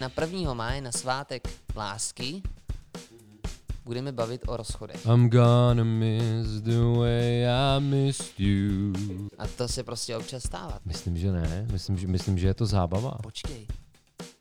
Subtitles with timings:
[0.00, 0.54] na 1.
[0.54, 2.42] máje, na svátek lásky,
[3.84, 5.06] budeme bavit o rozchodech.
[5.06, 8.92] I'm gonna miss the way I missed you.
[9.38, 10.78] A to se prostě občas stává.
[10.84, 11.66] Myslím, že ne.
[11.72, 13.18] Myslím, že, myslím, že je to zábava.
[13.22, 13.66] Počkej,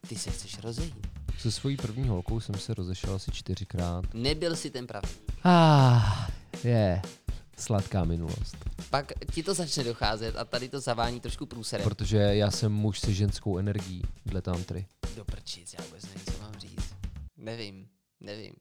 [0.10, 1.08] ty se chceš rozejít.
[1.40, 4.06] Se svojí první holkou jsem se rozešel asi čtyřikrát.
[4.14, 5.08] Nebyl si ten pravý.
[5.44, 6.28] Ah,
[6.64, 7.02] je.
[7.60, 8.56] Sladká minulost.
[8.90, 11.84] Pak ti to začne docházet a tady to zavání trošku průserem.
[11.84, 14.86] Protože já jsem muž se ženskou energií dle tantry.
[15.16, 16.96] Do prčic, já vůbec nevím, co mám říct.
[17.38, 17.88] Nevím,
[18.20, 18.54] nevím.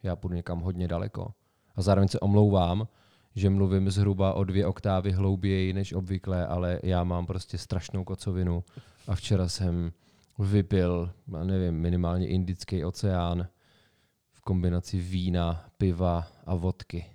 [0.03, 1.33] Já půjdu někam hodně daleko.
[1.75, 2.87] A zároveň se omlouvám,
[3.35, 8.63] že mluvím zhruba o dvě oktávy hlouběji než obvykle, ale já mám prostě strašnou kocovinu
[9.07, 9.91] a včera jsem
[10.39, 13.47] vypil, já nevím, minimálně Indický oceán
[14.31, 17.05] v kombinaci vína, piva a vodky.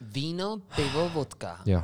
[0.00, 1.62] Víno, pivo, vodka.
[1.66, 1.82] Jo.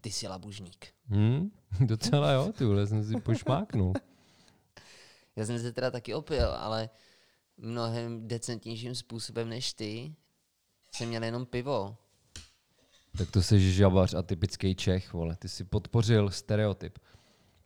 [0.00, 0.86] Ty jsi labužník.
[1.08, 1.50] Hm?
[1.80, 3.92] Docela jo, ty vole, jsem si pošmáknul.
[5.36, 6.90] Já jsem se teda taky opil, ale
[7.56, 10.14] mnohem decentnějším způsobem než ty.
[10.94, 11.96] Jsem měl jenom pivo.
[13.18, 15.36] Tak to jsi žabař a typický Čech, vole.
[15.36, 16.98] Ty si podpořil stereotyp.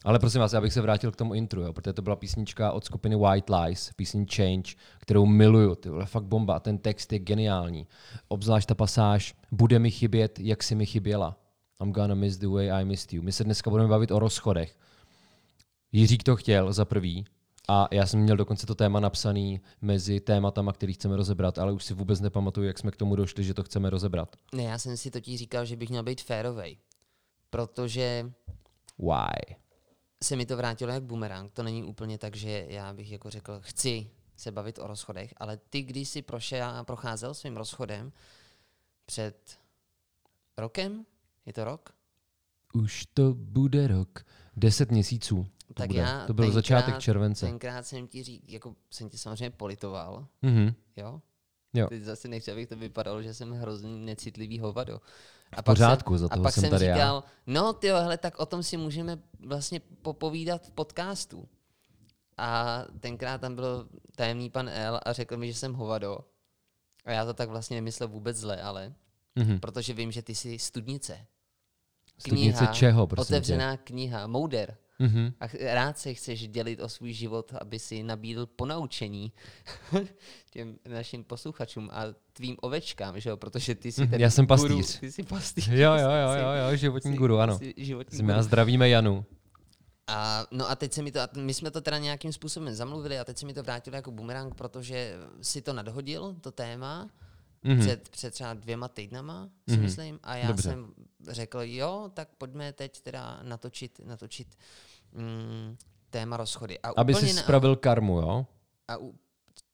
[0.05, 2.72] Ale prosím vás, já bych se vrátil k tomu intru, jo, protože to byla písnička
[2.72, 6.60] od skupiny White Lies, písní Change, kterou miluju, ty vole, fakt bomba.
[6.60, 7.87] Ten text je geniální.
[8.28, 11.38] Obzvlášť ta pasáž, bude mi chybět, jak si mi chyběla.
[11.83, 13.22] I'm gonna miss the way I missed you.
[13.22, 14.77] My se dneska budeme bavit o rozchodech.
[15.93, 17.25] Jiřík to chtěl za prvý,
[17.69, 21.85] a já jsem měl dokonce to téma napsaný mezi tématama, který chceme rozebrat, ale už
[21.85, 24.37] si vůbec nepamatuju, jak jsme k tomu došli, že to chceme rozebrat.
[24.55, 26.79] Ne, já jsem si totiž říkal, že bych měl být férovej.
[27.51, 28.33] Protože
[28.99, 29.57] Why?
[30.23, 31.53] se mi to vrátilo jak bumerang.
[31.53, 35.57] To není úplně tak, že já bych jako řekl, chci se bavit o rozchodech, ale
[35.57, 38.13] ty, když jsi prošel, procházel svým rozchodem
[39.07, 39.59] před
[40.57, 41.05] rokem,
[41.47, 41.95] je to rok?
[42.75, 44.25] Už to bude rok.
[44.57, 45.47] Deset měsíců.
[45.75, 46.01] To tak bude.
[46.01, 47.47] já to byl tenkrát- začátek července.
[47.47, 50.75] Tenkrát jsem ti řík, jako jsem tě samozřejmě politoval, Mhm.
[50.97, 51.21] jo?
[51.75, 51.87] Jo.
[51.89, 55.01] Teď zase nechci, abych to vypadalo, že jsem hrozný necitlivý hovado.
[55.53, 56.95] A V pořádku, jsem, za a toho pak jsem jsem tady já.
[56.95, 61.49] říkal, no ty hele, tak o tom si můžeme vlastně popovídat v podcastu.
[62.39, 66.19] A tenkrát tam byl tajemný pan L a řekl mi, že jsem hovado.
[67.05, 68.93] A já to tak vlastně nemyslel vůbec zle, ale
[69.37, 69.61] Mhm.
[69.61, 71.27] protože vím, že ty jsi studnice.
[72.19, 73.34] Studnice čeho, prosím tě?
[73.34, 74.77] otevřená kniha, mouder.
[74.99, 75.32] Mhm.
[75.41, 79.32] A rád se chceš dělit o svůj život, aby si nabídl ponaučení
[80.50, 82.03] těm našim posluchačům a
[82.33, 83.36] tvým ovečkám, že jo?
[83.36, 85.01] Protože ty jsi Mhm, ten já jsem guru, pastýř.
[85.01, 85.69] ty jsi pastýř.
[85.69, 87.59] Jo, jo, jo, jo, jo, životní jsi- guru, ano.
[87.77, 88.45] životní Jsme a guru.
[88.45, 89.24] zdravíme Janu.
[90.07, 93.19] A, no a teď se mi to, a my jsme to teda nějakým způsobem zamluvili
[93.19, 97.10] a teď se mi to vrátilo jako bumerang, protože si to nadhodil, to téma,
[97.66, 97.80] Mhm.
[97.80, 99.83] před, před třeba dvěma týdnama, si Mhm.
[99.83, 100.63] myslím, a já Dobře.
[100.63, 100.92] jsem
[101.28, 104.48] řekl, jo, tak pojďme teď teda natočit, natočit
[105.12, 105.76] mm,
[106.10, 106.78] téma rozchody.
[106.78, 108.47] A Aby si na- spravil karmu, jo?
[108.88, 109.15] a u,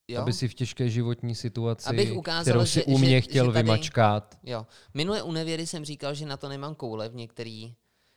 [0.08, 0.20] jo?
[0.22, 3.46] Aby si v těžké životní situaci, Abych ukázal, kterou si že- u mě že- chtěl
[3.46, 4.38] že tady- vymačkat.
[4.42, 4.66] Jo.
[4.94, 7.74] Minule u nevěry jsem říkal, že na to nemám koule v některý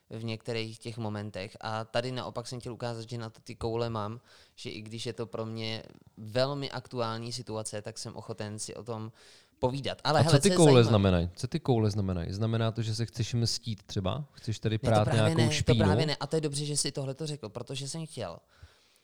[0.09, 1.57] v některých těch momentech.
[1.61, 4.21] A tady naopak jsem chtěl ukázat, že na to ty koule mám,
[4.55, 5.83] že i když je to pro mě
[6.17, 9.11] velmi aktuální situace, tak jsem ochoten si o tom
[9.59, 10.01] povídat.
[10.03, 11.29] Ale A hele, co ty koule zajímavé- znamenají?
[11.35, 12.33] Co ty koule znamenají?
[12.33, 14.25] Znamená to, že se chceš mstít třeba?
[14.31, 15.77] Chceš tady Ne, prát právě nějakou ne, špínu?
[15.79, 16.15] To právě ne.
[16.15, 18.37] A to je dobře, že jsi tohle to řekl, protože jsem chtěl.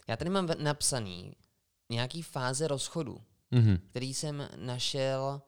[0.08, 1.36] Já tady mám napsaný
[1.90, 3.78] nějaký fáze rozchodu, Mhm.
[3.90, 5.42] který jsem našel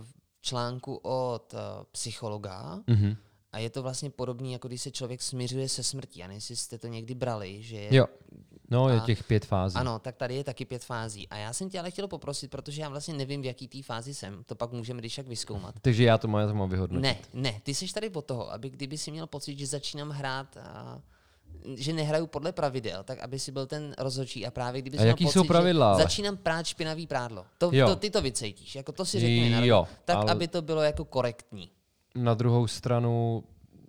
[0.00, 1.58] v článku od eh,
[1.92, 3.16] psychologa Mhm.
[3.52, 6.20] A je to vlastně podobný, jako když se člověk smiřuje se smrtí.
[6.20, 8.06] Já nevím, jestli jste to někdy brali, že je Jo.
[8.70, 9.76] No, je A- těch pět fází.
[9.76, 11.28] Ano, tak tady je taky pět fází.
[11.28, 14.14] A já jsem tě ale chtěl poprosit, protože já vlastně nevím, v jaký té fázi
[14.14, 14.44] jsem.
[14.46, 15.74] To pak můžeme když tak vyzkoumat.
[15.82, 17.02] Takže já to mám, já to mám vyhodnotit.
[17.02, 20.56] Ne, ne, ty jsi tady od toho, aby kdyby si měl pocit, že začínám hrát
[20.56, 21.00] a
[21.76, 25.24] že nehraju podle pravidel, tak aby si byl ten rozhodčí a právě kdyby A jaký
[25.24, 27.46] pocit, jsou pravidla, že začínám prát špinavý prádlo.
[27.58, 27.86] To, Jo.
[27.86, 31.04] to, ty to vycejtíš, jako to si řekni Jo, tak ale- aby to bylo jako
[31.04, 31.70] korektní.
[32.14, 33.44] Na druhou stranu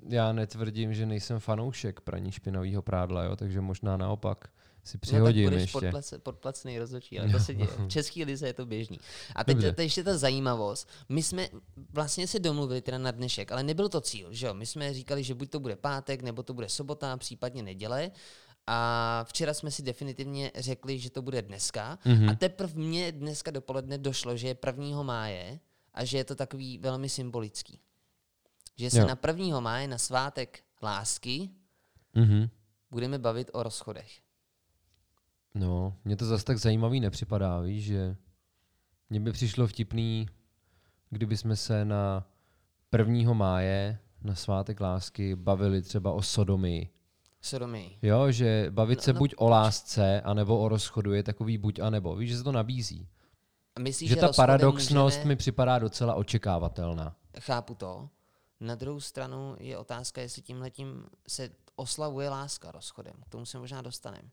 [0.10, 3.36] já netvrdím, že nejsem fanoušek praní špinavého prádla, jo?
[3.36, 4.48] takže možná naopak
[4.84, 5.80] si přihodím no, tak budeš ještě.
[5.80, 7.68] Podplace, podplacený rozhodčí, ale to se děje.
[7.78, 9.00] V české lize je to běžný.
[9.36, 10.90] A teď to ještě ta zajímavost.
[11.10, 11.48] My jsme
[11.94, 14.54] vlastně se domluvili teda na dnešek, ale nebyl to cíl, že jo?
[14.54, 18.12] My jsme říkali, že buď to bude pátek, nebo to bude sobota, případně neděle.
[18.68, 22.00] A včera jsme si definitivně řekli, že to bude dneska.
[22.06, 22.30] Mhm.
[22.30, 25.04] A teprve mně dneska dopoledne došlo, že je 1.
[25.04, 25.60] máje
[25.94, 27.80] a že je to takový velmi symbolický.
[28.82, 29.08] Že se Jo.
[29.08, 29.60] na 1.
[29.60, 31.50] máje, na svátek lásky,
[32.16, 32.50] Mhm.
[32.92, 34.12] budeme bavit o rozchodech.
[35.56, 38.16] No, mně to zase tak zajímavý nepřipadá, víš, že
[39.10, 40.28] mně by přišlo vtipný,
[41.10, 42.28] kdyby jsme se na
[42.92, 43.34] 1.
[43.34, 46.90] máje na svátek lásky bavili třeba o sodomii.
[47.42, 47.98] Sodomii.
[48.02, 51.80] Jo, že bavit No, se no, buď o lásce, anebo o rozchodu je takový buď
[51.80, 52.16] a nebo.
[52.16, 53.08] Víš, že se to nabízí.
[53.76, 55.28] A Myslíš, že ta rozchodem paradoxnost můžeme...
[55.28, 57.16] mi připadá docela očekávatelná.
[57.40, 58.10] Chápu to.
[58.62, 63.14] Na druhou stranu je otázka, jestli tímhletím se oslavuje láska rozchodem.
[63.26, 64.30] K tomu se možná dostaneme.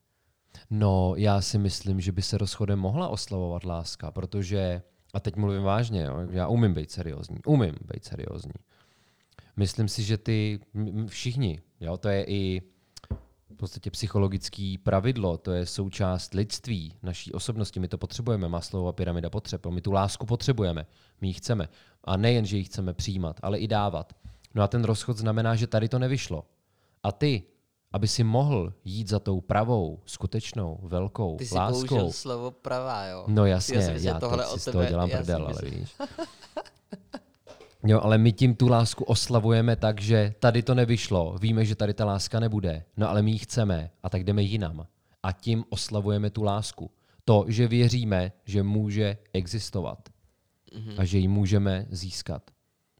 [0.70, 4.82] No, já si myslím, že by se rozchodem mohla oslavovat láska, protože,
[5.14, 8.52] a teď mluvím vážně, jo, já umím být seriózní, umím být seriózní.
[9.56, 10.60] Myslím si, že ty
[11.06, 12.62] všichni, jo, to je i
[13.50, 19.30] v podstatě psychologický pravidlo, to je součást lidství, naší osobnosti, my to potřebujeme, Maslowova pyramida
[19.30, 20.86] potřeb, my tu lásku potřebujeme,
[21.20, 21.68] my ji chceme.
[22.04, 24.12] A nejen, že ji chceme přijímat, ale i dávat.
[24.54, 26.44] No a ten rozchod znamená, že tady to nevyšlo.
[27.02, 27.42] A ty,
[27.92, 31.88] aby si mohl jít za tou pravou, skutečnou, velkou Ty láskou.
[31.88, 33.24] použil slovo pravá, jo?
[33.28, 35.70] No jasně, Já si myslím, já tohle od si z toho dělám já prdel, ale
[35.70, 35.94] víš.
[37.88, 41.94] Jo, ale my tím tu lásku oslavujeme tak, že tady to nevyšlo, víme, že tady
[41.94, 44.86] ta láska nebude, no ale my ji chceme a tak jdeme jinam.
[45.22, 46.90] A tím oslavujeme tu lásku.
[47.24, 50.08] To, že věříme, že může existovat
[50.74, 50.94] Mhm.
[50.98, 52.50] a že ji můžeme získat.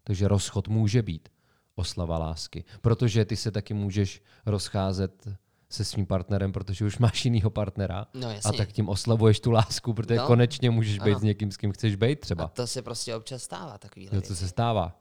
[0.05, 1.29] Takže rozchod může být
[1.75, 2.65] oslava lásky.
[2.81, 5.29] Protože ty se taky můžeš rozcházet
[5.71, 8.07] se svým partnerem, protože už máš jinýho partnera.
[8.15, 10.27] No A tak tím oslavuješ tu lásku, protože No.
[10.27, 11.19] konečně můžeš být Ano.
[11.19, 12.49] s někým, s kým chceš být A třeba.
[12.49, 14.41] to se prostě občas stává, takovýhle No, co věci.
[14.41, 15.01] se stává.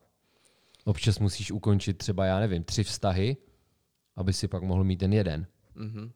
[0.86, 3.38] Občas musíš ukončit třeba, já nevím, tři vztahy,
[4.16, 5.48] aby si pak mohl mít ten jeden.
[5.76, 6.12] Mhm.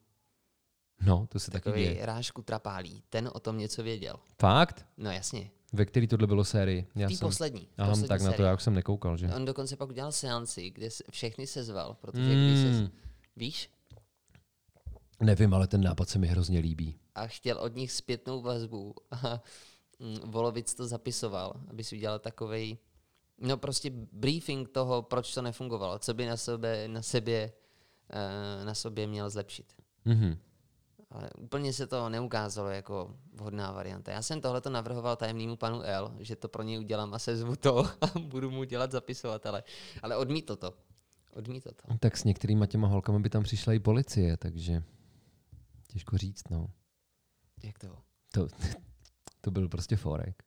[1.06, 2.06] No, to se taky Takový děje.
[2.06, 3.04] Rášku Trapálí.
[3.10, 4.16] Ten o tom něco věděl.
[4.40, 4.86] Fakt?
[4.98, 5.52] No jasně.
[5.74, 6.88] Ve který tohle bylo sérii?
[6.96, 7.68] Já té poslední.
[7.78, 9.28] Aha, poslední tak na to já už jsem nekoukal, že?
[9.36, 12.82] On dokonce pak udělal seanci, kde se všechny sezval, protože když se...
[12.82, 12.90] Mm,
[13.36, 13.70] Víš?
[15.22, 16.96] Nevím, ale ten nápad se mi hrozně líbí.
[17.16, 18.96] a chtěl od nich zpětnou vazbu.
[19.12, 19.42] A
[20.00, 22.78] mm, Volovic to zapisoval, aby si udělal takový,
[23.38, 27.52] no prostě briefing toho, proč to nefungovalo, co by na sobě, na sebě,
[28.10, 29.74] eh, na sobě měl zlepšit.
[30.06, 30.38] Mhm.
[31.12, 34.12] Ale úplně se to neukázalo jako vhodná varianta.
[34.12, 37.86] Já jsem tohleto navrhoval tajemnému panu L, že to pro něj udělám a sezvu to
[38.02, 39.64] a budu mu dělat zapisovatele.
[40.04, 40.74] Ale odmítl to.
[41.34, 41.98] Odmítl to.
[42.00, 44.84] Tak s některýma těma holkama by tam přišla i policie, takže
[45.92, 46.68] těžko říct, no.
[47.64, 47.98] Jak to?
[48.34, 48.48] To,
[49.42, 50.44] to byl prostě forek.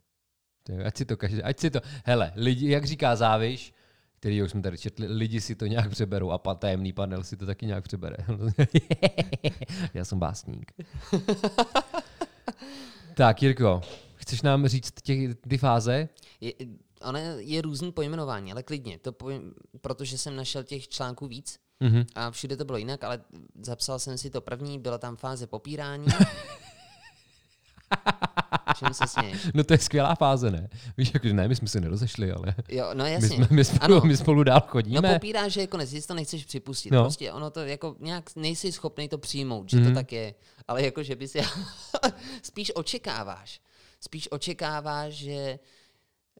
[0.84, 3.72] Ať si to každý, ať si to, hele, lidi, jak říká Záviš,
[4.16, 7.36] který už jsme tady četli, lidi si to nějak přeberou a pa- tajemný panel si
[7.36, 8.16] to taky nějak přebere.
[9.94, 10.72] Já jsem básník.
[13.14, 13.80] tak, Jirko,
[14.14, 16.08] chceš nám říct těch, ty fáze?
[16.40, 16.52] Je,
[17.02, 22.04] ono je různý pojmenování, ale klidně, to pojím, protože jsem našel těch článků víc Mhm.
[22.14, 23.20] a všude to bylo jinak, ale
[23.62, 26.06] zapsal jsem si to první, byla tam fáze popírání.
[28.78, 29.40] Čím se směješ?
[29.54, 30.68] No to je skvělá fáze, ne?
[30.96, 33.28] Víš, jakože ne, my jsme se nerozešli, ale Jo, no my, jasně.
[33.28, 34.00] jsme, my, spolu, Ano.
[34.04, 35.12] my spolu dál No chodíme.
[35.14, 36.90] popíráš, že je konec, to nechceš připustit.
[36.90, 36.98] No.
[36.98, 37.04] No.
[37.04, 39.88] Prostě ono to jako nějak nejsi schopný to přijmout, že Mhm.
[39.88, 40.34] to tak je.
[40.68, 41.36] Ale jako, že bys
[42.42, 43.60] spíš očekáváš.
[44.00, 45.58] Spíš očekáváš, že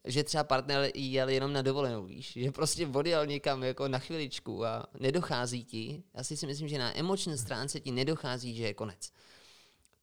[0.05, 4.65] že třeba partner jel jenom na dovolenou, víš, že prostě odjel někam jako na chviličku
[4.65, 9.13] a nedochází ti, já si myslím, že na emoční stránce ti nedochází, že je konec.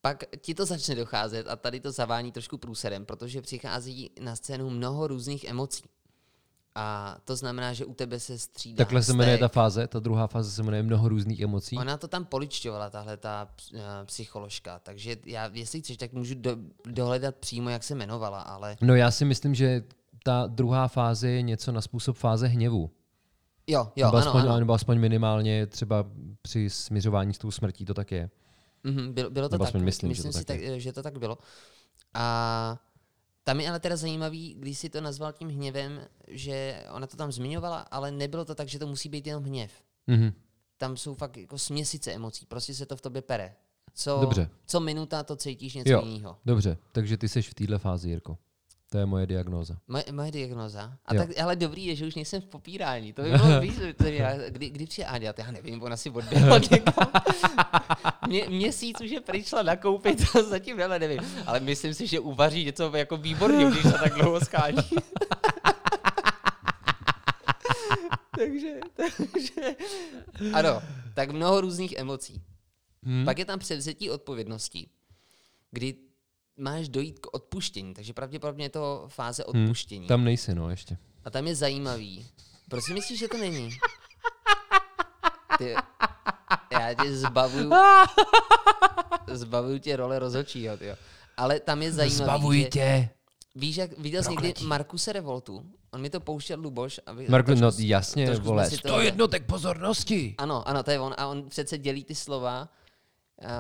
[0.02, 4.70] Pak ti to začne docházet a tady to zavání trošku průserem, protože přichází na scénu
[4.70, 5.84] mnoho různých emocí.
[6.76, 8.78] A to znamená, že u tebe se střídá.
[8.78, 11.78] Takhle se jmenuje ta fáze, ta druhá fáze se jmenuje mnoho různých emocí.
[11.78, 16.58] Ona to tam poličťovala, tahle ta uh, psycholožka, takže já, jestli chceš, tak můžu do,
[16.86, 19.84] dohledat přímo, jak se jmenovala, ale No já si myslím, že
[20.24, 22.92] ta druhá fáze je něco na způsob fáze hněvu.
[23.68, 24.60] jo, jo, nebo, ano, aspoň, ano.
[24.60, 26.06] nebo aspoň minimálně třeba
[26.42, 28.30] při směřování s tou smrtí to tak je.
[28.84, 30.94] Mhm, bylo, bylo to Nebo tak, aspoň myslím, že myslím to si, tak tak, že
[30.94, 31.38] to tak bylo.
[32.14, 32.78] A
[33.44, 37.32] tam je ale teda zajímavý, když si to nazval tím hněvem, že ona to tam
[37.32, 39.72] zmiňovala, ale nebylo to tak, že to musí být jenom hněv.
[40.08, 40.34] Mhm.
[40.78, 43.56] Tam jsou fakt jako směsice emocí, prostě se to v tobě pere.
[43.94, 44.50] Co, Dobře.
[44.66, 46.02] co minuta to cítíš něco Jo.
[46.06, 46.38] jiného.
[46.46, 48.38] Dobře, takže ty jsi v téhle fázi, Jirko.
[48.92, 49.78] To je moje diagnóza.
[49.88, 50.98] Moje, moje diagnoza.
[51.06, 51.22] A Jo.
[51.22, 53.14] tak, ale dobrý je, že už nejsem v popírání.
[53.14, 56.10] To by bylo víc, to by, já- kdy, kdy přijde Áďa, já nevím, ona si
[56.10, 56.60] odběhla.
[58.28, 61.20] Mě, měsíc už je přišla nakoupit a zatím hele, nevím.
[61.46, 64.78] Ale myslím si, že uvaří něco jako výborně, když se tak dlouho skání.
[68.38, 69.76] takže, takže,
[70.54, 70.82] ano,
[71.14, 72.42] tak mnoho různých emocí.
[73.04, 73.26] Hmm?
[73.26, 74.90] Pak je tam převzetí odpovědností,
[75.72, 75.96] kdy
[76.58, 80.08] máš dojít k odpuštění, takže pravděpodobně je to fáze odpuštění.
[80.08, 80.98] Tam nejsi, no, ještě.
[81.26, 82.28] A tam je zajímavý.
[82.70, 83.70] Proč si myslíš, že to není?
[85.58, 85.76] Ty,
[86.72, 87.72] já tě zbavuju,
[89.28, 90.96] zbavuju tě role rozhodčího, tyjo.
[91.38, 93.10] Ale tam je zajímavý, Zbavuji že, tě.
[93.56, 94.54] víš, jak viděl jsi někdy.
[94.66, 95.66] Markuse Revoltu?
[95.92, 97.00] On mi to pouštěl Luboš.
[97.06, 100.36] Aby, Marku, no jasně, vole, to- 100 jednotek pozornosti.
[100.38, 101.14] Ano, ano, to je on.
[101.18, 102.70] A on přece dělí ty slova.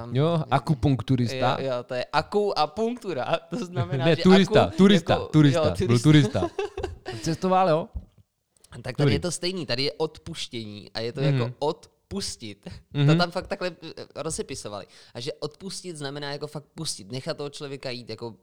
[0.05, 1.57] Um, Jo, akupunkturista.
[1.59, 3.39] Jo, jo, to je aku a punktura.
[3.49, 6.49] To znamená, ne, že turista, aku, turista, jako, turista, jo, byl turista.
[7.21, 7.87] Cestoval, jo?
[8.69, 9.13] Tak tady Dobrý.
[9.13, 11.33] je to stejný, tady je odpuštění a je to Mhm.
[11.33, 12.67] jako odpustit.
[12.93, 13.07] Mhm.
[13.07, 14.85] To tam fakt takhle eh, rozepisovali.
[15.13, 18.35] A že odpustit znamená jako fakt pustit, nechat toho člověka jít, jako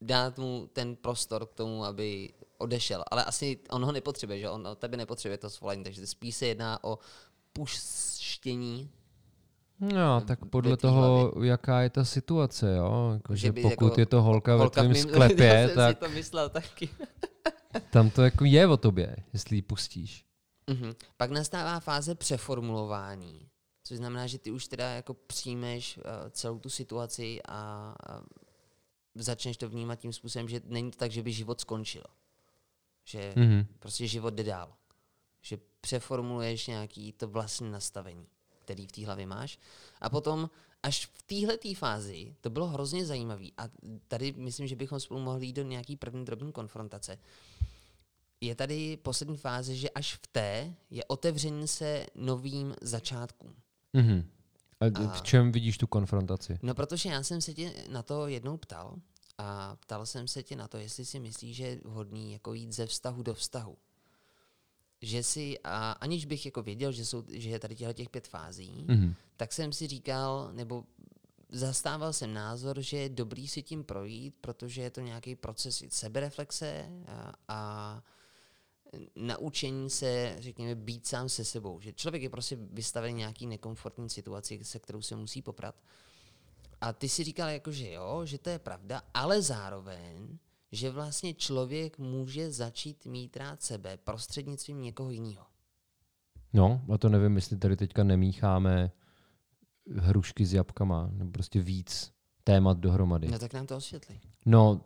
[0.00, 3.04] dát mu ten prostor k tomu, aby odešel.
[3.10, 6.84] Ale asi on ho nepotřebuje, že on tebe nepotřebuje to svolení, takže spíš se jedná
[6.84, 6.98] o
[7.52, 8.90] puštění.
[9.82, 13.10] No, tak podle toho, jaká je ta situace, jo?
[13.14, 16.00] Jako, Že pokud jako je to holka, Holka ve tvém sklepě, já jsem tak si
[16.04, 16.88] to myslel taky.
[17.90, 20.24] tam to jako je o tobě, jestli ji pustíš.
[20.70, 20.92] Mhm.
[21.16, 23.48] Pak nastává fáze přeformulování,
[23.84, 28.24] což znamená, že ty už teda jako přijmeš uh, celou tu situaci a uh,
[29.14, 32.04] začneš to vnímat tím způsobem, že není to tak, že by život skončil.
[33.04, 33.66] Že Mhm.
[33.78, 34.72] prostě život jde dál.
[35.42, 38.26] Že přeformuluješ nějaký to vlastní nastavení,
[38.72, 39.58] který v té hlavě máš.
[40.00, 40.50] A potom
[40.82, 43.46] až v téhle fázi, to bylo hrozně zajímavé.
[43.58, 43.68] A
[44.08, 47.18] tady myslím, že bychom spolu mohli jít do nějaký první drobný konfrontace.
[48.40, 53.54] Je tady poslední fáze, že až v té je otevření se novým začátkům.
[53.92, 54.28] Mhm.
[54.80, 56.58] A d- A- v čem vidíš tu konfrontaci?
[56.62, 58.96] No, protože já jsem se tě na to jednou ptal
[59.38, 62.72] a ptal jsem se tě na to, jestli si myslíš, že je vhodný jako jít
[62.72, 63.76] ze vztahu do vztahu.
[65.02, 68.28] Že si, a aniž bych jako věděl, že, jsou, že je tady těchto těch pět
[68.28, 69.14] fází, Mhm.
[69.36, 70.84] tak jsem si říkal, nebo
[71.48, 76.86] zastával jsem názor, že je dobrý si tím projít, protože je to nějaký proces sebereflexe
[77.06, 78.02] a, a
[79.16, 81.80] naučení se, řekněme, být sám se sebou.
[81.80, 85.74] Že člověk je prostě vystaven nějaký nekomfortní situaci, se kterou se musí poprat.
[86.80, 90.38] A ty si říkal, jako, že jo, že to je pravda, ale zároveň,
[90.72, 95.46] že vlastně člověk může začít mít rád sebe prostřednictvím někoho jiného.
[96.52, 98.92] No, a to nevím, jestli tady teďka nemícháme
[99.96, 102.12] hrušky s jabkama, nebo prostě víc
[102.44, 103.28] témat dohromady.
[103.28, 104.20] No tak nám to osvětli.
[104.46, 104.80] No,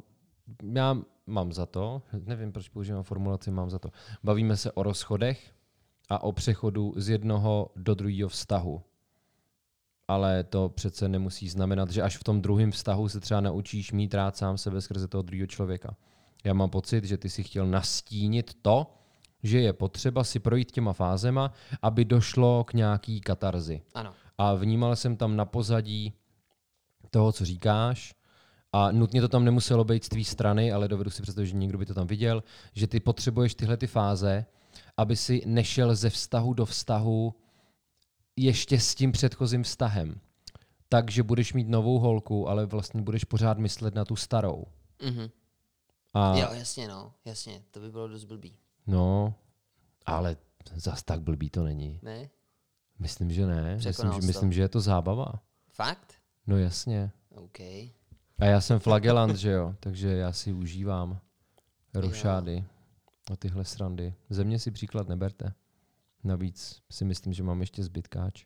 [0.72, 3.90] já mám za to, nevím, proč používám formulaci mám za to.
[4.24, 5.54] Bavíme se o rozchodech
[6.08, 8.82] a o přechodu z jednoho do druhého vztahu.
[10.08, 14.14] Ale to přece nemusí znamenat, že až v tom druhém vztahu se třeba naučíš mít
[14.14, 15.96] rád sám sebe skrze toho druhého člověka.
[16.44, 18.86] Já mám pocit, že ty si chtěl nastínit to,
[19.42, 23.82] že je potřeba si projít těma fázema, aby došlo k nějaký katarzi.
[23.94, 24.12] Ano.
[24.38, 26.12] A vnímal jsem tam na pozadí
[27.10, 28.14] toho, co říkáš,
[28.72, 31.78] a nutně to tam nemuselo být z tvý strany, ale dovedu si představit, že někdo
[31.78, 34.46] by to tam viděl, že ty potřebuješ tyhle ty fáze,
[34.96, 37.34] aby si nešel ze vztahu do vztahu
[38.36, 40.20] ještě s tím předchozím vztahem.
[40.88, 44.64] Takže budeš mít novou holku, ale vlastně budeš pořád myslet na tu starou.
[45.02, 45.28] Mhm.
[46.14, 48.56] A Jo, jasně, no, jasně, to by bylo dost blbý.
[48.86, 49.34] no,
[50.06, 50.36] ale
[50.74, 52.00] zas tak blbý to není.
[52.02, 52.28] Ne?
[52.98, 53.74] Myslím, že ne.
[53.84, 55.26] Myslím, že, myslím, že je to zábava.
[55.68, 56.14] Fakt?
[56.46, 57.10] No jasně.
[57.30, 57.60] OK.
[58.38, 61.18] A já jsem flagelant, že jo, takže já si užívám
[61.94, 62.64] rošády
[63.32, 64.14] a tyhle srandy.
[64.30, 65.52] Ze mě si příklad neberte.
[66.26, 68.44] Navíc si myslím, že mám ještě zbytkáč.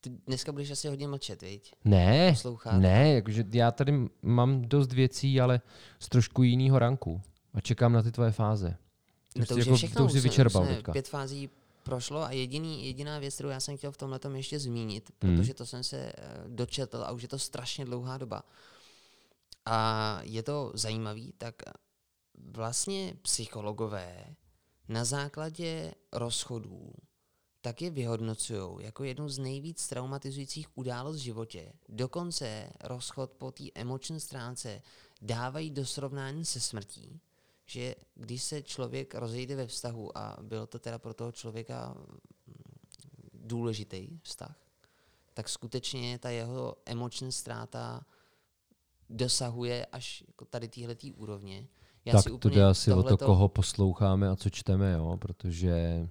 [0.00, 1.74] Ty dneska budeš asi hodně mlčet, viď?
[1.84, 2.78] Ne, Poslouchat.
[2.80, 3.92] ne, jakože já tady
[4.22, 5.60] mám dost věcí, ale
[5.98, 7.22] z trošku jiného ranku.
[7.54, 8.76] A čekám na ty tvoje fáze.
[9.36, 9.96] No to už jako- je všechno.
[9.98, 10.92] to už si jsme- vyčerpal jsme teďka.
[10.92, 11.50] Pět fází
[11.82, 15.36] prošlo a jediný, jediná věc, kterou já jsem chtěl v tomhle ještě zmínit, Hmm.
[15.36, 18.42] protože to jsem se eh, dočetl a už je to strašně dlouhá doba.
[19.66, 21.54] A je to zajímavý, tak
[22.34, 24.34] vlastně psychologové
[24.88, 26.92] na základě rozchodů
[27.62, 31.72] tak je vyhodnocují jako jednu z nejvíc traumatizujících událostí v životě.
[31.88, 34.82] Dokonce rozchod po té emoční stránce
[35.20, 37.20] dávají do srovnání se smrtí,
[37.66, 42.18] že když se člověk rozejde ve vztahu a bylo to teda pro toho člověka mm,
[43.34, 44.56] důležitý vztah,
[45.34, 48.06] tak skutečně ta jeho emoční ztráta
[49.10, 51.68] dosahuje až jako tady téhletý úrovně.
[52.04, 55.16] Já tak si to jde asi o to, tohleto- koho posloucháme a co čteme, jo?
[55.20, 56.06] protože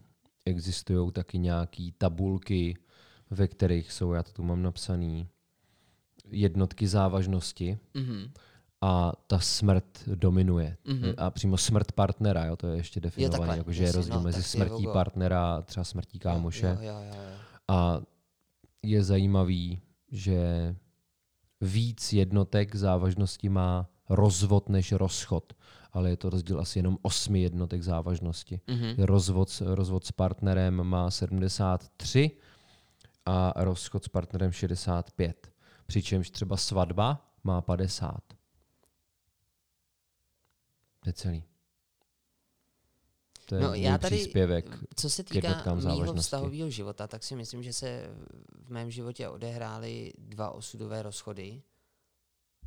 [0.45, 2.77] existují taky nějaký tabulky,
[3.29, 5.27] ve kterých jsou, já to tu mám napsaný,
[6.31, 8.31] jednotky závažnosti Mhm.
[8.81, 10.77] a ta smrt dominuje.
[10.85, 11.13] Mhm.
[11.17, 12.55] A přímo smrt partnera, jo?
[12.55, 14.93] to je ještě definované, takhle, jakože je jasně, rozdíl no, mezi je smrtí logo.
[14.93, 16.77] partnera a třeba smrtí kámoše.
[16.81, 17.31] Jo, jo, jo, jo.
[17.67, 18.01] A
[18.83, 19.81] je zajímavý,
[20.11, 20.75] že
[21.61, 25.53] víc jednotek závažnosti má rozvod než rozchod,
[25.93, 28.61] ale je to rozdíl asi jenom osmi jednotek závažnosti.
[28.67, 28.95] Mhm.
[29.03, 32.31] Rozvod, s- rozvod s partnerem má 73
[33.25, 35.51] a rozchod s partnerem 65.
[35.85, 38.19] Přičemž třeba svatba má 50.
[40.99, 41.43] To je celý.
[43.45, 44.77] To je No, já tady- příspěvek.
[44.95, 46.19] Co se týká závažnosti.
[46.21, 48.09] vztahového života, tak si myslím, že se
[48.65, 51.61] v mém životě odehrály dva osudové rozchody.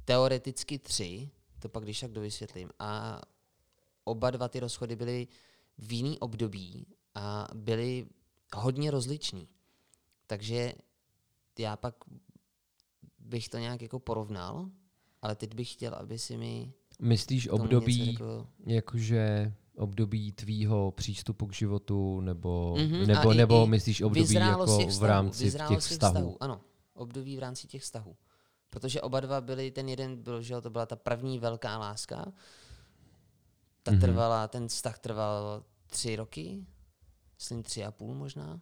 [0.05, 2.71] Teoreticky tři, to pak když tak dovysvětlím.
[2.79, 3.21] A
[4.05, 5.29] oba dva ty rozchody byly
[5.79, 8.07] v jiný období a byly
[8.57, 9.49] hodně rozliční.
[10.27, 10.73] Takže
[11.59, 11.95] já pak
[13.19, 14.71] bych to nějak jako porovnal,
[15.23, 18.19] ale teď bych chtěl, aby si mi Myslíš období,
[18.67, 24.67] jakože období tvýho přístupu k životu, nebo, Mhm, nebo, i- nebo i myslíš období jako
[24.67, 26.37] v vztahů, rámci těch vztahů?
[26.43, 26.61] Ano,
[26.95, 28.17] období v rámci těch vztahů.
[28.71, 32.33] Protože oba dva byly, ten jeden byl, že to byla ta první velká láska.
[33.83, 34.01] Ta Mhm.
[34.01, 36.67] trvala, ten vztah trval tři roky,
[37.35, 38.61] myslím tři a půl možná,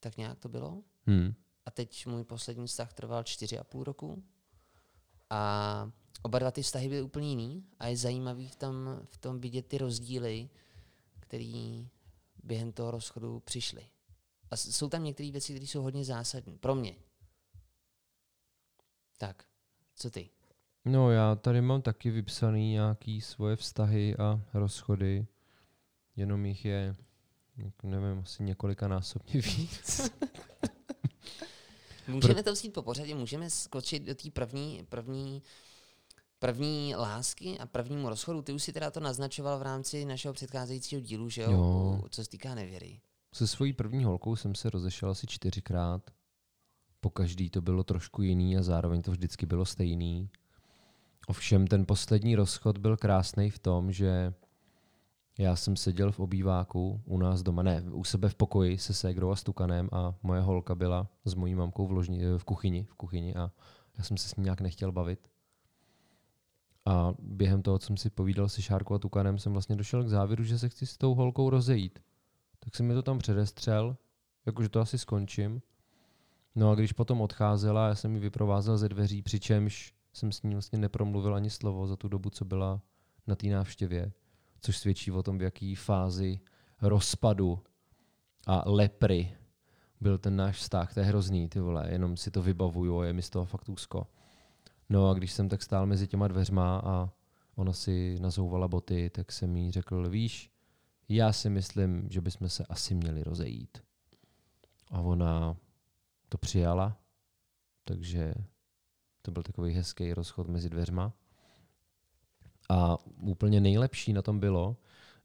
[0.00, 0.82] tak nějak to bylo.
[1.06, 1.34] Hmm.
[1.66, 4.22] A teď můj poslední vztah trval čtyři a půl roku.
[5.30, 5.90] A
[6.22, 9.66] oba dva ty vztahy byly úplně jiný a je zajímavý v tom, v tom vidět
[9.66, 10.50] ty rozdíly,
[11.20, 11.84] které
[12.42, 13.86] během toho rozchodu přišly.
[14.50, 16.58] A jsou tam některé věci, které jsou hodně zásadní.
[16.58, 16.96] Pro mě.
[19.18, 19.44] Tak,
[19.96, 20.30] co ty?
[20.84, 25.26] No já tady mám taky vypsaný nějaký svoje vztahy a rozchody,
[26.16, 26.96] jenom jich je,
[27.82, 30.10] nevím, asi několika násobně víc.
[32.08, 35.42] Můžeme to vzít po pořadě, můžeme skočit do té první, první,
[36.38, 38.42] první lásky a prvnímu rozchodu.
[38.42, 41.50] Ty už si teda to naznačoval v rámci našeho předcházejícího dílu, že jo?
[41.50, 42.02] Jo.
[42.10, 43.00] Co se týká nevěry.
[43.32, 46.10] Se svojí první holkou jsem se rozešel asi čtyřikrát.
[47.00, 50.30] Po každý to bylo trošku jiný a zároveň to vždycky bylo stejný.
[51.28, 54.34] Ovšem ten poslední rozchod byl krásný v tom, že
[55.38, 59.30] já jsem seděl v obýváku u nás doma, ne, u sebe v pokoji se ségrou
[59.30, 63.34] a stukanem a moje holka byla s mojí mamkou v, ložni, v kuchyni, v kuchyni
[63.34, 63.50] a
[63.98, 65.28] já jsem se s ní nějak nechtěl bavit.
[66.84, 70.08] A během toho, co jsem si povídal se Šárkou a Tukanem, jsem vlastně došel k
[70.08, 71.98] závěru, že se chci s tou holkou rozejít.
[72.58, 73.96] Tak jsem mi to tam předestřel,
[74.46, 75.62] jakože to asi skončím.
[76.56, 80.52] No a když potom odcházela, já jsem ji vyprovázel ze dveří, přičemž jsem s ní
[80.52, 82.80] vlastně nepromluvil ani slovo za tu dobu, co byla
[83.26, 84.12] na té návštěvě,
[84.60, 86.40] což svědčí o tom, v jaký fázi
[86.82, 87.62] rozpadu
[88.46, 89.36] a lepry
[90.00, 90.94] byl ten náš vztah.
[90.94, 93.68] To je hrozný, ty vole, jenom si to vybavuju a je mi z toho fakt
[93.68, 94.06] úzko.
[94.88, 97.10] No a když jsem tak stál mezi těma dveřma a
[97.56, 100.50] ona si nazouvala boty, tak jsem jí řekl, víš,
[101.08, 103.78] já si myslím, že bychom se asi měli rozejít.
[104.90, 105.56] A ona
[106.28, 106.96] to přijala,
[107.84, 108.34] takže
[109.22, 111.12] to byl takový hezký rozchod mezi dveřma.
[112.68, 114.76] A úplně nejlepší na tom bylo,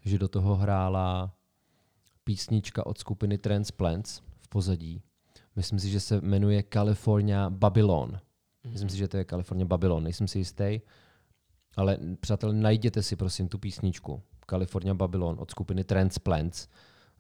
[0.05, 1.35] že do toho hrála
[2.23, 5.01] písnička od skupiny Transplants v pozadí.
[5.55, 8.19] Myslím si, že se jmenuje California Babylon.
[8.63, 10.81] Myslím si, že to je California Babylon, nejsem si jistý.
[11.75, 16.67] Ale přátelé, najděte si prosím tu písničku California Babylon od skupiny Transplants,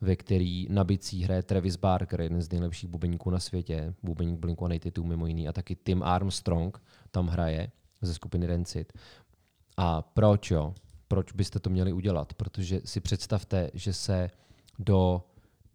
[0.01, 5.03] ve který na bicí hraje Travis Barker, jeden z nejlepších bubeníků na světě, bubeník Blinku-182
[5.03, 8.93] mimo jiný, a taky Tim Armstrong tam hraje ze skupiny Rancid.
[9.77, 10.73] A proč jo?
[11.07, 12.33] Proč byste to měli udělat?
[12.33, 14.29] Protože si představte, že se
[14.79, 15.23] do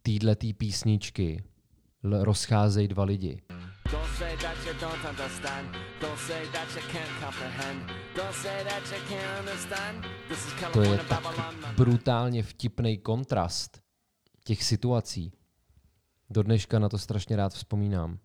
[0.02, 1.44] této písničky
[2.02, 3.42] rozcházejí dva lidi.
[3.92, 5.76] Don't say that you don't understand.
[6.00, 7.90] Don't say that you can't comprehend.
[8.16, 10.04] Don't say that you can't understand.
[10.28, 11.24] This is To je tak
[11.76, 13.85] brutálně vtipný kontrast
[14.46, 15.32] těch situací.
[16.30, 18.18] Do dneška na to strašně rád vzpomínám.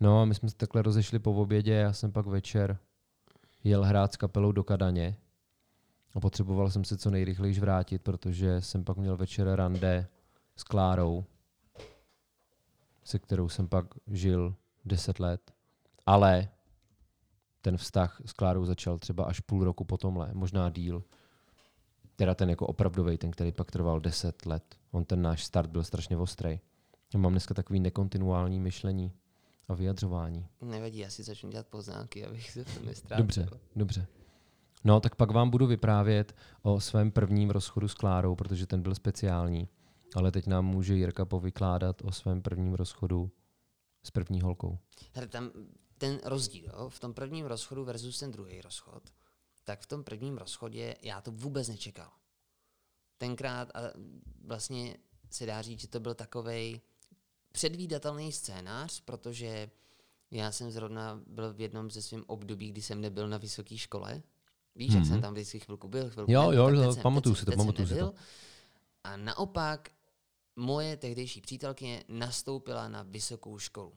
[0.00, 2.78] No a my jsme se takhle rozešli po obědě, já jsem pak večer
[3.64, 5.16] jel hrát s kapelou do Kadaně
[6.14, 10.08] a potřeboval jsem se co nejrychleji vrátit, protože jsem pak měl večer rande
[10.56, 11.24] s Klárou,
[13.04, 15.54] se kterou jsem pak žil 10 let.
[16.06, 16.48] Ale
[17.62, 21.04] ten vztah s Klárou začal třeba až půl roku po tomhle, možná díl.
[22.16, 24.83] Teda ten jako opravdový, ten, který pak trval 10 let.
[24.94, 26.60] On ten náš start byl strašně ostrý.
[27.14, 29.12] Já mám dneska takový nekontinuální myšlení
[29.68, 30.46] a vyjadřování.
[30.60, 33.24] Nevadí, já si začnu dělat poznámky, abych se to nestrátil.
[33.24, 34.06] Dobře, dobře.
[34.84, 38.94] No, tak pak vám budu vyprávět o svém prvním rozchodu s Klárou, protože ten byl
[38.94, 39.68] speciální.
[40.14, 43.30] Ale teď nám může Jirka povykládat o svém prvním rozchodu
[44.02, 44.78] s první holkou.
[45.12, 45.50] Hele, tam
[45.98, 49.02] ten rozdíl jo, v tom prvním rozchodu versus ten druhý rozchod,
[49.64, 52.10] tak v tom prvním rozchodě já to vůbec nečekal.
[53.18, 53.80] Tenkrát a
[54.44, 54.96] vlastně
[55.30, 56.80] se dá říct, že to byl takovej
[57.52, 59.70] předvídatelný scénář, protože
[60.30, 64.22] já jsem zrovna byl v jednom ze svým období, kdy jsem nebyl na vysoké škole.
[64.76, 64.96] Víš, mm-hmm.
[64.96, 67.88] jak jsem tam vždycky chvilku byl, chvilku Jo, nebyl, jo, jo, pamatuju si to, pamatuju
[67.88, 68.14] si to.
[69.04, 69.90] A naopak
[70.56, 73.92] moje tehdejší přítelkyně nastoupila na vysokou školu.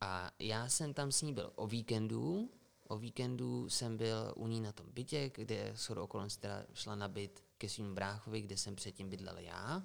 [0.00, 2.50] A já jsem tam s ní byl o víkendu.
[2.88, 7.44] O víkendu jsem byl u ní na tom bytě, kde shodou okolností šla na byt
[7.60, 9.82] ke svým bráchovi, kde jsem předtím bydlel já.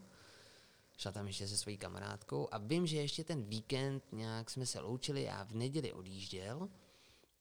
[0.98, 4.80] Šla tam ještě se svojí kamarádkou a vím, že ještě ten víkend nějak jsme se
[4.80, 6.70] loučili, já v neděli odjížděl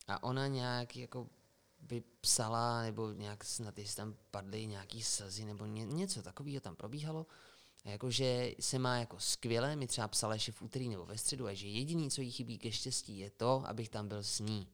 [0.08, 1.28] a ona nějak jako
[1.78, 6.76] by psala, nebo nějak snad jestli tam padly nějaký slzy, nebo ně, něco takového tam
[6.76, 7.26] probíhalo.
[7.84, 11.46] A Jakože se má jako skvěle, mi třeba psala ještě v úterý nebo ve středu,
[11.46, 14.68] a že jediný, co jí chybí ke štěstí, je to, abych tam byl s ní.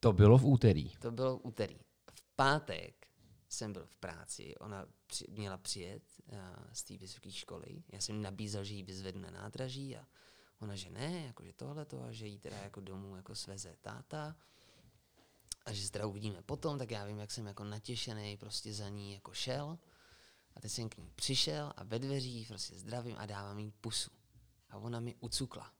[0.00, 0.90] To bylo v úterý.
[0.90, 1.78] To bylo v úterý.
[2.14, 3.03] V pátek
[3.54, 6.38] jsem byl v práci, ona při, měla přijet uh,
[6.72, 7.82] z té vysoké školy.
[7.92, 10.06] Já jsem jí nabízel, že ji vyzvedu na nádraží a
[10.58, 14.36] ona, že ne, jakože tohleto a že jí teda jako domů jako sveze táta
[15.66, 18.88] a že se teda uvidíme potom, tak já vím, jak jsem jako natěšený prostě za
[18.88, 19.78] ní jako šel
[20.56, 24.10] a teď jsem k ní přišel a ve dveřích prostě zdravím a dávám jí pusu.
[24.70, 25.72] A ona mi ucukla.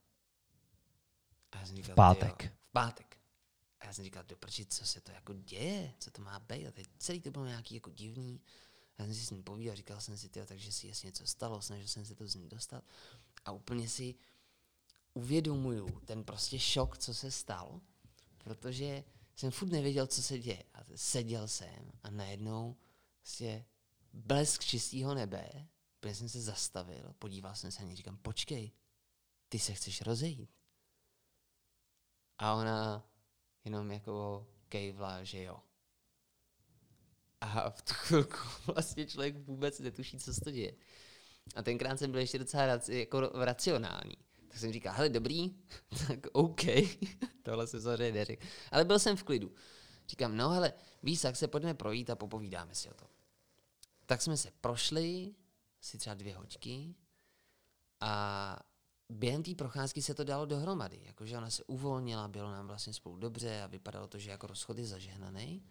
[1.51, 2.37] A já jsem říkal, pátek.
[2.37, 3.17] "Tyjo, V pátek.
[3.79, 6.67] A já jsem říkal, do prči, co se to jako děje, co to má být.
[6.67, 8.41] A teď celý to bylo nějaký jako divný.
[8.97, 11.61] Já jsem si s ním povídal, říkal jsem si, tyjo, takže si jasně něco stalo,
[11.61, 12.83] snažil jsem se to z ní dostat.
[13.45, 14.15] A úplně si
[15.13, 17.81] uvědomuju ten prostě šok, co se stal,
[18.37, 19.03] protože
[19.35, 20.63] jsem furt nevěděl, co se děje.
[20.73, 22.75] A seděl jsem a najednou
[23.19, 23.65] prostě
[24.13, 28.71] blesk čistého nebe, úplně jsem se zastavil, podíval jsem se na ní, říkám, počkej,
[29.49, 30.49] ty se chceš rozejít.
[32.37, 33.09] A ona
[33.65, 35.59] jenom jako kejvla, že jo.
[37.41, 38.37] A v tu chvilku
[38.73, 40.75] vlastně člověk vůbec netuší, co se to děje.
[41.55, 44.17] A tenkrát jsem byl ještě docela raci, jako racionální.
[44.47, 45.55] Tak jsem říkal, hele dobrý,
[46.07, 46.61] tak OK,
[47.43, 48.45] tohle se samozřejmě neřekl.
[48.71, 49.55] Ale byl jsem v klidu.
[50.07, 50.73] Říkám, no hele,
[51.03, 53.07] víš, tak se pojďme projít a popovídáme si o tom.
[54.05, 55.35] Tak jsme se prošli,
[55.81, 56.95] si třeba dvě hoďky
[58.01, 58.59] a
[59.09, 61.01] během té procházky se to dalo dohromady.
[61.03, 64.77] Jakože ona se uvolnila, bylo nám vlastně spolu dobře a vypadalo to, že jako rozchod
[64.77, 65.63] je zažehnaný.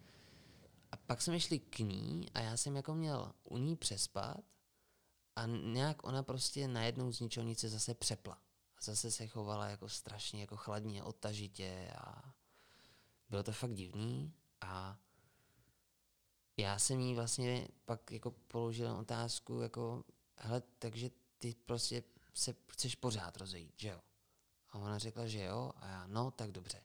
[0.91, 4.43] A pak jsme šli k ní a já jsem jako měl u ní přespat
[5.35, 8.33] a nějak ona prostě najednou z ničeho nic se zase přepla.
[8.77, 12.33] A zase se chovala jako strašně jako chladně, odtažitě a
[13.29, 14.97] bylo to fakt divný a
[16.57, 20.03] já jsem jí vlastně pak jako položil otázku jako,
[20.37, 22.03] hele, takže ty prostě
[22.37, 23.99] se chceš pořád rozejít, že jo?
[24.69, 26.77] A ona řekla, že jo, a já, no, tak dobře.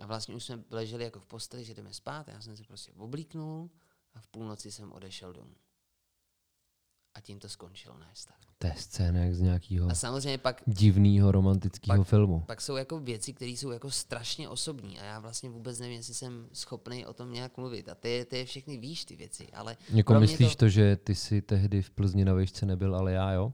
[0.00, 2.64] A vlastně už jsme leželi jako v posteli, že jdeme spát, a já jsem se
[2.64, 3.70] prostě oblíknul
[4.14, 5.54] a v půlnoci jsem odešel domů.
[7.14, 8.36] A tím to skončilo náš vztah.
[8.58, 12.40] To je scéna jak z nějakého A samozřejmě pak, divného romantického Pak- filmu.
[12.40, 16.14] pak jsou jako věci, které jsou jako strašně osobní a já vlastně vůbec nevím, jestli
[16.14, 17.88] jsem schopný o tom nějak mluvit.
[17.88, 20.58] A ty, ty všechny víš, ty věci, ale Jako myslíš to...
[20.58, 23.52] to, že ty jsi tehdy v Plzni na výšce nebyl, ale já jo?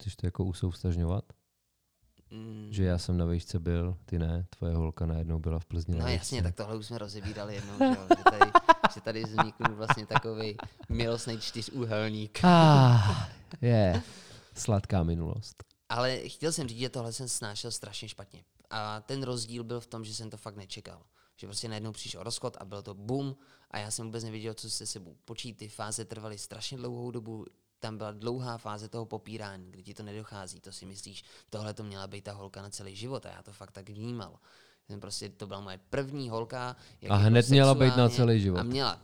[0.00, 1.24] Chceš to jako usoustažňovat?
[2.30, 5.98] Mm, Že já jsem na výšce byl, ty ne, tvoje holka najednou byla v Plzni
[5.98, 7.74] No jasně, tak tohle už jsme rozebírali jednou,
[8.18, 8.50] že, tady,
[8.94, 10.56] že tady vznikl vlastně takový
[10.88, 12.40] milostný čtyřúhelník.
[12.44, 13.28] Ah,
[13.60, 14.02] je,
[14.54, 15.64] sladká minulost.
[15.88, 18.44] Ale chtěl jsem říct, že tohle jsem snášel strašně špatně.
[18.70, 21.02] A ten rozdíl byl v tom, že jsem to fakt nečekal.
[21.36, 23.36] Že prostě najednou přišel rozchod a bylo to boom
[23.70, 25.56] a já jsem vůbec nevěděl, co se sebou počít.
[25.56, 27.44] Ty fáze trvaly strašně dlouhou dobu,
[27.80, 31.82] tam byla dlouhá fáze toho popírání, kdy ti to nedochází, to si myslíš, tohle to
[31.82, 34.38] měla být ta holka na celý život a já to fakt tak vnímal.
[34.86, 36.76] Jsem prostě, to byla moje první holka.
[37.00, 38.58] Jak A jako hned měla být na celý život.
[38.58, 39.00] A měla.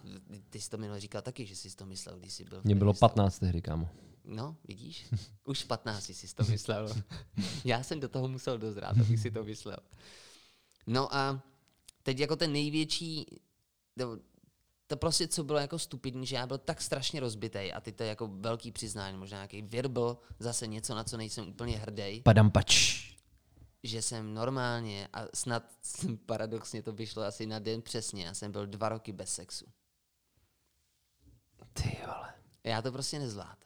[0.50, 2.60] Ty jsi to minule říkal taky, že jsi to myslel, když jsi byl.
[2.64, 3.10] Mně bylo prvním stavu.
[3.10, 3.88] 15 tehdy, kámo.
[4.24, 5.06] No, vidíš?
[5.44, 6.88] Už v 15 jsi to myslel.
[7.64, 9.76] Já jsem do toho musel dozrát, abych si to myslel.
[10.86, 11.42] No a
[12.02, 13.26] teď jako ten největší,
[14.86, 18.02] to, prostě, co bylo jako stupidní, že já byl tak strašně rozbitej a ty to
[18.02, 22.50] je jako velký přiznání, možná nějaký virbl, zase něco, na co nejsem úplně hrdý, Padam
[22.50, 23.02] pač.
[23.82, 25.62] že jsem normálně a snad
[26.26, 29.66] paradoxně to vyšlo asi na den přesně, já jsem byl dva roky bez sexu.
[31.72, 32.34] Ty vole.
[32.64, 33.56] Já to prostě nezvládám.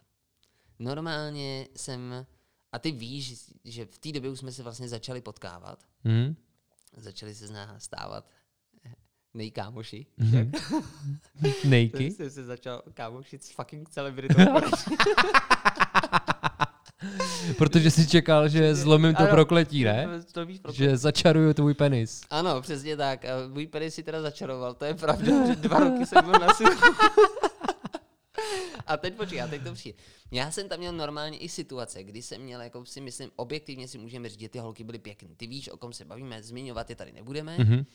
[0.79, 2.25] Normálně jsem,
[2.71, 6.35] a ty víš, že v té době už jsme se vlastně začali potkávat, Hm?
[6.97, 8.29] začali se z nás stávat
[9.33, 10.05] nejkámoši.
[10.17, 10.51] Mhm.
[11.65, 12.11] Nejky?
[12.11, 14.35] jsem se začal kámošit s fucking celebritou.
[17.57, 19.29] Protože jsi čekal, že zlomím to Ano.
[19.31, 20.07] prokletí, ne?
[20.31, 20.59] to víš?
[20.71, 22.21] Že začaruju tvůj penis.
[22.29, 23.25] Ano, přesně tak.
[23.25, 26.53] A můj penis si teda začaroval, to je pravda, že dva roky jsem byl na
[26.53, 26.95] suchu.
[28.87, 29.97] A teď počkej, a teď to přijde.
[30.31, 33.97] Já jsem tam měl normálně i situace, kdy jsem měl, jako si myslím, objektivně si
[33.97, 35.29] můžeme říct, že ty holky byly pěkné.
[35.37, 37.85] Ty víš, o kom se bavíme, zmiňovat je tady nebudeme, Mhm.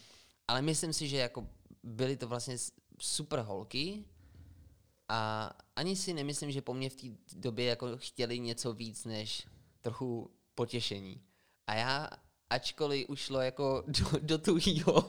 [0.48, 1.48] Ale myslím si, že jako
[1.82, 2.56] byly to vlastně
[3.00, 4.04] super holky
[5.08, 9.46] a ani si nemyslím, že po mně v té době jako chtěli něco víc než
[9.80, 11.22] trochu potěšení.
[11.66, 12.10] A já,
[12.50, 15.06] ačkoliv už šlo jako do, do tuhýho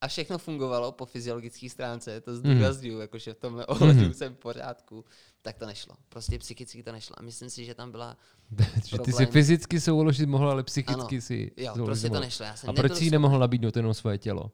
[0.00, 3.00] a všechno fungovalo po fyziologické stránce, to zdůraznuju, mm.
[3.00, 5.04] jakože v tomhle ohledu jsem v pořádku,
[5.42, 5.94] tak to nešlo.
[6.08, 7.18] Prostě psychicky to nešlo.
[7.18, 8.16] A myslím si, že tam byla
[8.84, 11.20] že ty si fyzicky souložit mohl, ale psychicky Ano.
[11.20, 12.24] si Jo, prostě to mohl.
[12.24, 12.44] nešlo.
[12.46, 14.50] Já jsem A proč si nemohl nabídnout jenom svoje tělo?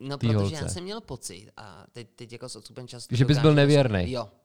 [0.00, 0.54] No, protože holce.
[0.54, 3.08] já jsem měl pocit, a teď, teď jako s odstupem času...
[3.10, 4.10] Že bys byl nevěrnej.
[4.10, 4.28] Jo.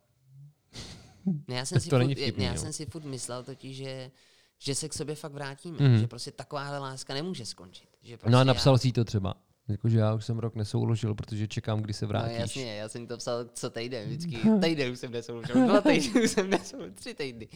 [1.48, 2.60] Ne, já jsem si To furt, vtipný, ne, já jo.
[2.62, 4.12] jsem si furt myslel totiž, že,
[4.60, 5.78] že se k sobě fakt vrátíme.
[5.80, 5.98] Mhm.
[6.00, 7.90] Že prostě takováhle láska nemůže skončit.
[8.02, 9.34] Že prostě No a já- napsal si jí to třeba.
[9.68, 12.38] Jakože já už jsem rok nesouložil, protože čekám, kdy se No vrátíš.
[12.40, 16.32] jasně, já jsem to psal co týden, vždycky týden už jsem nesouložil, dva týdny už
[16.32, 17.48] jsem nesouložil, tři týdny.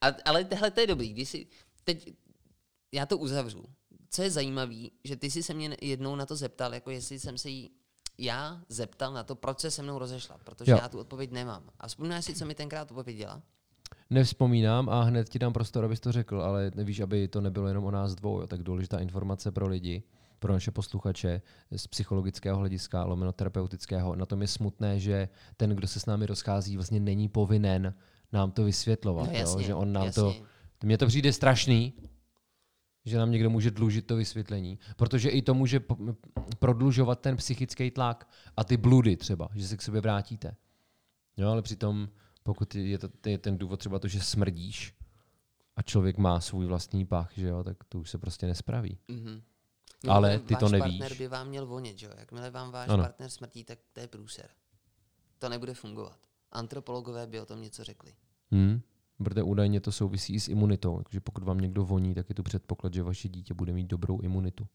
[0.00, 1.46] A, ale tohle to je dobrý, když si,
[1.84, 2.14] teď,
[2.92, 3.64] já to uzavřu.
[4.10, 7.38] Co je zajímavé, že ty jsi se mě jednou na to zeptal, jako jestli jsem
[7.38, 7.70] se jí
[8.18, 10.78] já zeptal na to, proč se se mnou rozešla, protože Jo.
[10.82, 11.70] já tu odpověď nemám.
[11.80, 13.42] A vzpomínáš si, co mi tenkrát odpověděla?
[14.10, 17.84] Nevzpomínám a hned ti dám prostor, abys to řekl, ale nevíš, aby to nebylo jenom
[17.84, 20.02] o nás dvou, jo, tak důležitá informace pro lidi,
[20.44, 21.42] pro naše posluchače
[21.76, 24.16] z psychologického hlediska, lomeno terapeutického.
[24.16, 27.94] Na tom je smutné, že ten, kdo se s námi rozchází, vlastně není povinen
[28.32, 29.26] nám to vysvětlovat.
[29.26, 30.22] No jo, jasně, že on nám jasně.
[30.22, 30.34] to...
[30.84, 31.92] Mně to přijde strašný,
[33.04, 35.80] že nám někdo může dlužit to vysvětlení, protože i to může
[36.58, 40.56] prodlužovat ten psychický tlak a ty bludy třeba, že se k sobě vrátíte.
[41.36, 42.08] Jo, ale přitom,
[42.42, 44.94] pokud je, to, je ten důvod třeba to, že smrdíš
[45.76, 48.98] a člověk má svůj vlastní pach, že jo, tak to už se prostě nespraví.
[50.04, 50.12] Mhm.
[50.16, 50.98] Ale Mimochodem, ty to váš nevíš.
[50.98, 52.12] partner by vám měl vonět, že jo?
[52.18, 53.02] Jakmile vám váš Ano.
[53.02, 54.48] partner smrtí, tak to je průser.
[55.38, 56.18] To nebude fungovat.
[56.52, 58.12] Antropologové by o tom něco řekli.
[58.50, 58.80] Hmm?
[59.24, 61.02] Protože údajně to souvisí i s imunitou.
[61.02, 64.20] Takže pokud vám někdo voní, tak je tu předpoklad, že vaše dítě bude mít dobrou
[64.20, 64.66] imunitu.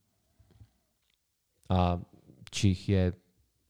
[1.70, 2.02] A
[2.52, 3.14] čich je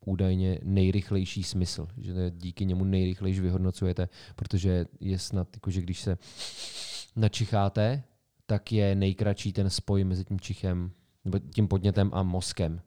[0.06, 6.02] údajně nejrychlejší smysl, že to díky němu nejrychlejší vyhodnocujete, protože je snad, jako, že když
[6.02, 6.18] se
[7.16, 8.04] načicháte,
[8.46, 10.92] tak je nejkratší ten spoj mezi tím čichem,
[11.30, 12.82] nebo tím podnětem a mozkem.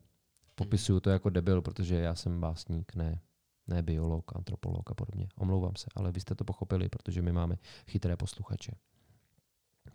[0.54, 3.20] Popisuju to jako debil, protože já jsem básník, ne,
[3.66, 5.28] ne biolog, antropolog a podobně.
[5.36, 8.72] Omlouvám se, ale vy jste to pochopili, protože my máme chytré posluchače.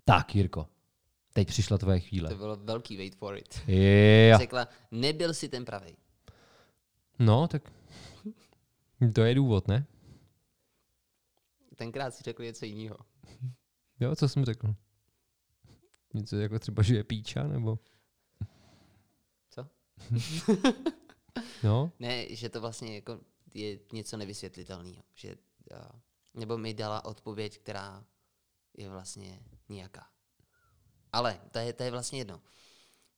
[0.05, 0.67] Tak, Jirko,
[1.33, 2.29] teď přišla tvoje chvíle.
[2.29, 3.61] To bylo velký wait for it.
[3.67, 4.37] Jo.
[4.37, 5.97] Řekla, nebyl si ten pravý.
[7.19, 7.73] No, tak
[9.13, 9.85] to je důvod, ne?
[11.75, 12.97] Tenkrát si řekl něco jiného.
[13.99, 14.75] Jo, co jsem řekl?
[16.13, 17.79] Něco jako třeba, že je píča, nebo?
[21.63, 23.19] No, Ne, že to vlastně jako
[23.53, 25.03] je něco nevysvětlitelného.
[25.13, 25.35] Že,
[26.33, 28.05] nebo mi dala odpověď, která
[28.77, 30.07] je vlastně nějaká.
[31.11, 32.41] Ale to je, to je vlastně jedno.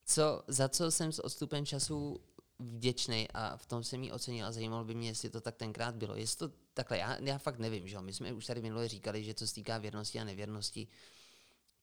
[0.04, 2.20] Co, za co jsem s odstupem času
[2.58, 5.94] vděčný a v tom jsem ji ocenil a zajímalo by mě, jestli to tak tenkrát
[5.94, 6.16] bylo.
[6.16, 8.02] Jestli to takhle, já, já fakt nevím, že jo?
[8.02, 10.88] My jsme už tady minule říkali, že co se týká věrnosti a nevěrnosti,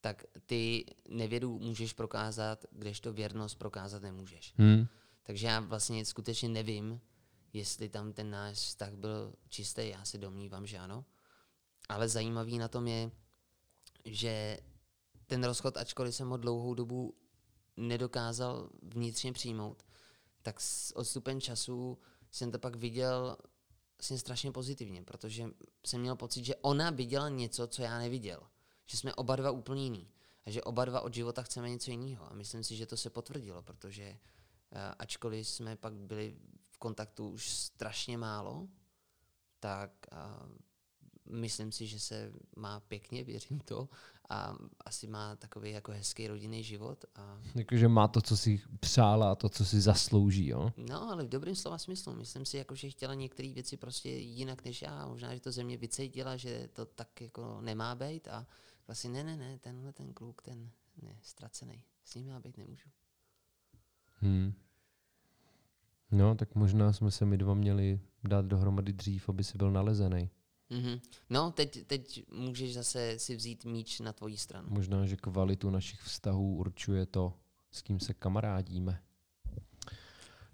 [0.00, 4.54] tak ty nevěru můžeš prokázat, kdežto věrnost prokázat nemůžeš.
[4.58, 4.86] hm.
[5.22, 7.00] Takže já vlastně skutečně nevím,
[7.52, 11.04] jestli tam ten náš vztah byl čistý, já si domnívám, že ano.
[11.88, 13.10] Ale zajímavý na tom je,
[14.04, 14.58] že
[15.26, 17.14] ten rozchod, ačkoliv jsem ho dlouhou dobu
[17.76, 19.82] nedokázal vnitřně přijmout,
[20.42, 21.98] tak s odstupem času
[22.30, 23.36] jsem to pak viděl
[23.98, 25.50] vlastně strašně pozitivně, protože
[25.86, 28.40] jsem měl pocit, že ona viděla něco, co já neviděl.
[28.90, 30.08] Že jsme oba dva úplně jiný.
[30.46, 32.30] A že oba dva od života chceme něco jiného.
[32.30, 36.36] A myslím si, že to se potvrdilo, protože uh, ačkoliv jsme pak byli
[36.70, 38.68] v kontaktu už strašně málo,
[39.60, 40.48] tak uh,
[41.30, 43.88] myslím si, že se má pěkně, věřím to,
[44.28, 47.04] a asi má takový jako hezký rodinný život.
[47.14, 50.72] A, Jakože má to, co si přála a to, co si zaslouží, jo?
[50.76, 52.14] no, ale v dobrém slova smyslu.
[52.14, 55.06] Myslím si, jako, že chtěla některé věci prostě jinak než já.
[55.06, 58.46] Možná, že to ze mě vycítila, že to tak jako nemá být a
[58.88, 60.70] vlastně ne, ne, ne, tenhle ten kluk, ten
[61.02, 61.84] je ztracený.
[62.04, 62.88] S ním já být nemůžu.
[64.20, 64.52] Hmm.
[66.10, 70.30] No, tak možná jsme se my dva měli dát dohromady dřív, aby si byl nalezený.
[70.70, 71.00] Mhm.
[71.30, 74.68] No, teď, teď můžeš zase si vzít míč na tvoji stranu.
[74.70, 77.34] Možná, že kvalitu našich vztahů určuje to,
[77.70, 79.02] s kým se kamarádíme.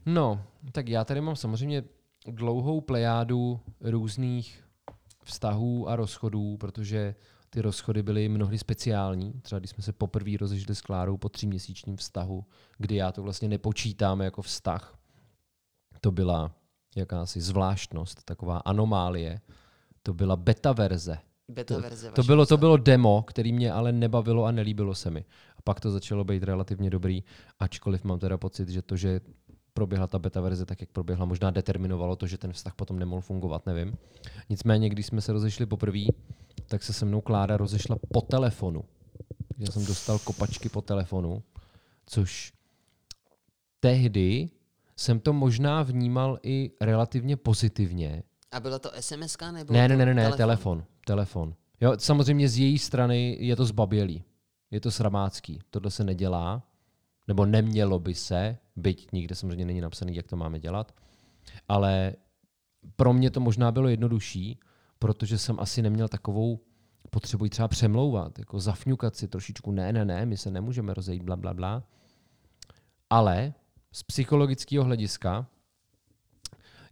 [0.07, 1.85] No, tak já tady mám samozřejmě
[2.27, 4.65] dlouhou plejádu různých
[5.25, 7.15] vztahů a rozchodů, protože
[7.55, 9.33] ty rozchody byly mnohdy speciální.
[9.43, 12.45] Třeba když jsme se poprvé rozešli s Klárou po tříměsíčním vztahu,
[12.79, 14.99] kdy já to vlastně nepočítám jako vztah.
[16.01, 16.55] To byla
[16.97, 19.41] jakási zvláštnost, taková anomálie.
[20.03, 21.19] To byla beta verze.
[21.49, 24.95] Beta To- verze To vašeho bylo, to bylo demo, který mě ale nebavilo a nelíbilo
[24.95, 25.25] se mi.
[25.57, 27.25] A pak to začalo být relativně dobrý,
[27.59, 29.21] ačkoliv mám teda pocit, že to, že
[29.75, 33.21] proběhla ta beta verze tak, jak proběhla, možná determinovalo to, že ten vztah potom nemohl
[33.21, 33.97] fungovat, nevím.
[34.49, 36.01] Nicméně, když jsme se rozešli poprvé,
[36.67, 38.85] tak se se mnou Klára rozešla po telefonu.
[39.59, 41.43] Já jsem dostal kopačky po telefonu,
[42.07, 42.53] což
[43.81, 44.51] tehdy
[44.97, 48.23] jsem to možná vnímal i relativně pozitivně,
[48.53, 50.85] A bylo to SMS nebo ne, ne, ne, ne, ne, telefon.
[51.07, 51.55] telefon.
[51.81, 54.25] Jo, samozřejmě z její strany je to zbabělý.
[54.71, 55.61] Je to sramácký.
[55.71, 56.63] Tohle se nedělá,
[57.29, 60.95] nebo nemělo by se, byť nikde samozřejmě není napsaný, jak to máme dělat.
[61.69, 62.15] Ale
[62.97, 64.59] pro mě to možná bylo jednodušší,
[64.99, 66.61] protože jsem asi neměl takovou
[67.11, 71.37] potřebu třeba přemlouvat, jako zafňukat si trošičku, ne, ne, ne, my se nemůžeme rozejít, bla,
[71.37, 71.83] bla, bla.
[73.11, 73.55] Ale
[73.93, 75.47] z psychologického hlediska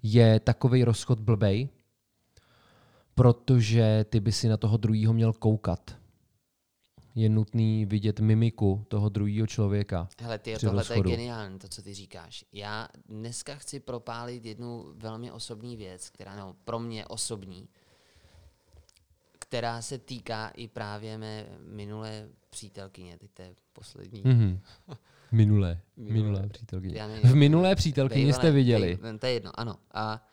[0.02, 1.68] je takový rozchod blbej,
[3.14, 5.96] protože ty by si na toho druhého měl koukat.
[7.14, 10.08] Je nutný vidět mimiku toho druhého člověka.
[10.20, 12.44] Hele, ty, tohle to je geniální, to, co ty říkáš.
[12.52, 17.68] Já dneska chci propálit jednu velmi osobní věc, která no, pro mě osobní,
[19.52, 24.22] která se týká i právě mé minulé přítelkyně, teď to je poslední.
[24.24, 24.60] Mhm.
[25.32, 25.80] Minulé.
[25.96, 26.14] Minulé.
[26.22, 26.98] Minulé přítelkyně.
[26.98, 28.98] Já nevím, V minulé přítelkyni jste viděli.
[29.02, 29.76] bej- to je jedno, ano.
[29.94, 30.26] A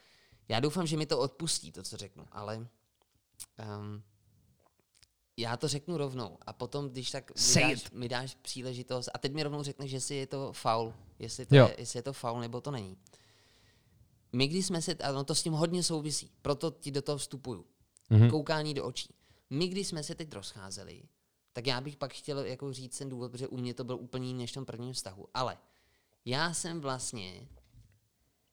[0.47, 4.03] já doufám, že mi to odpustí, to, co řeknu, ale um,
[5.37, 9.33] já to řeknu rovnou a potom, když tak mi dáš, mi dáš příležitost a teď
[9.33, 11.67] mi rovnou řekneš, jestli je to faul, jestli, to Jo.
[11.67, 12.97] je, jestli je to faul nebo to není.
[14.33, 17.65] My, když jsme se, ano, to s tím hodně souvisí, proto ti do toho vstupuju.
[18.09, 18.29] Mhm.
[18.29, 19.15] Koukání do očí.
[19.49, 21.03] My, když jsme se teď rozcházeli,
[21.53, 24.27] tak já bych pak chtěl jako říct ten důvod, protože u mě to byl úplně
[24.27, 25.27] jiný než v tom prvním vztahu.
[25.33, 25.57] Ale
[26.25, 27.47] já jsem vlastně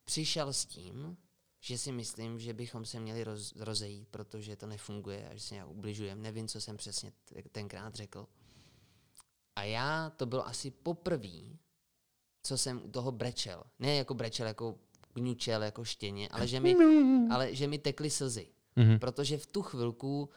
[0.05, 1.17] přišel s tím,
[1.61, 5.55] že si myslím, že bychom se měli roz, rozejít, protože to nefunguje a že se
[5.55, 6.23] nějak ubližujeme.
[6.23, 7.13] Nevím, co jsem přesně
[7.53, 8.27] tenkrát řekl.
[9.57, 11.59] A já, to bylo asi poprvé,
[12.43, 13.65] co jsem u toho brečel.
[13.79, 14.79] Ne jako brečel, jako
[15.13, 16.77] kňučel, jako štěně, ale že mi,
[17.31, 18.49] ale že mi tekly slzy.
[18.77, 18.99] Mhm.
[18.99, 20.29] Protože v tu chvilku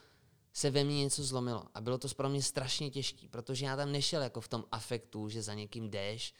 [0.53, 1.63] se ve mně něco zlomilo.
[1.73, 5.29] A bylo to pro mě strašně těžké, protože já tam nešel jako v tom afektu,
[5.29, 6.33] že za někým jdeš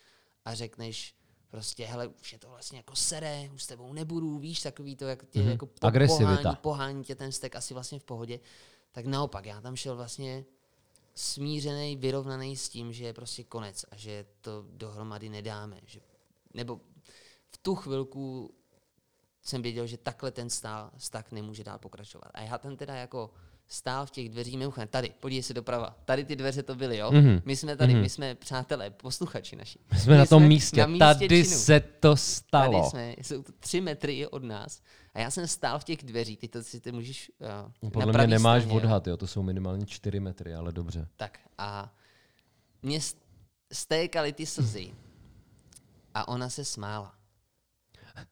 [0.46, 1.16] a řekneš
[1.50, 5.06] prostě, hele, už je to vlastně jako sere, už s tebou nebudu, víš, takový to,
[5.06, 5.50] jak tě Mhm.
[5.50, 6.36] jako po- Agresivita.
[6.36, 8.40] pohání, pohání tě ten stek asi vlastně v pohodě.
[8.92, 10.46] Tak naopak, já tam šel vlastně
[11.16, 15.80] smířený, vyrovnaný s tím, že je prostě konec a že to dohromady nedáme.
[15.86, 16.00] Že,
[16.54, 16.80] nebo
[17.52, 18.54] v tu chvilku
[19.50, 22.32] jsem věděl, že takhle ten stál, vztah nemůže dál pokračovat.
[22.34, 23.30] A já tam teda jako
[23.68, 27.12] stál v těch dveřích, mimochodem, tady, podívej se doprava, tady ty dveře to byly, jo?
[27.12, 27.42] Mhm.
[27.46, 28.02] My jsme tady, Mhm.
[28.02, 29.80] my jsme přátelé, posluchači naši.
[29.94, 30.82] My jsme na tom místě.
[30.82, 31.58] na místě Tady činu.
[31.58, 32.90] se to Tady stalo.
[32.90, 34.82] jsme, jsou to tři metry od nás.
[35.14, 37.48] A já jsem stál v těch dveřích, ty to si ty můžeš uh,
[37.84, 38.84] No, Podle mě nemáš straně, jo.
[38.84, 41.08] odhad, jo, to jsou minimálně 4 metry, ale dobře.
[41.17, 41.94] Tak a
[42.82, 43.17] mě st-
[43.71, 44.92] stékaly ty slzy.
[46.13, 47.13] A ona se smála.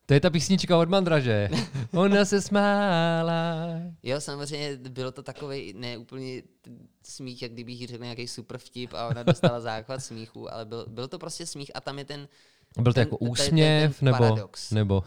[0.06, 1.50] To je ta písnička od Mandraže.
[1.94, 3.56] Ona se smála.
[4.04, 6.72] Jo, samozřejmě bylo to takový ne úplně t-
[7.06, 10.86] smích, jak kdybych jí řekl nějaký super vtip a ona dostala záchvat smíchu, ale byl,
[10.90, 12.28] byl to prostě smích a tam je ten,
[12.76, 14.72] Byl to Ten- jako ten- úsměv, ten nebo, paradox.
[14.72, 15.04] nebo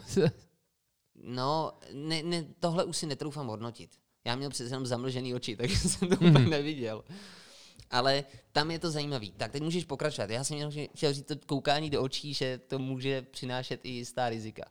[1.24, 3.90] no, ne, ne, tohle už si netroufám hodnotit.
[4.24, 7.04] Já měl přece jenom zamlžený oči, takže jsem to úplně neviděl.
[7.90, 9.32] Ale tam je to zajímavý.
[9.32, 10.30] Tak teď můžeš pokračovat.
[10.30, 14.28] Já jsem jenom chtěl říct to koukání do očí, že to může přinášet i jistá
[14.28, 14.62] rizika.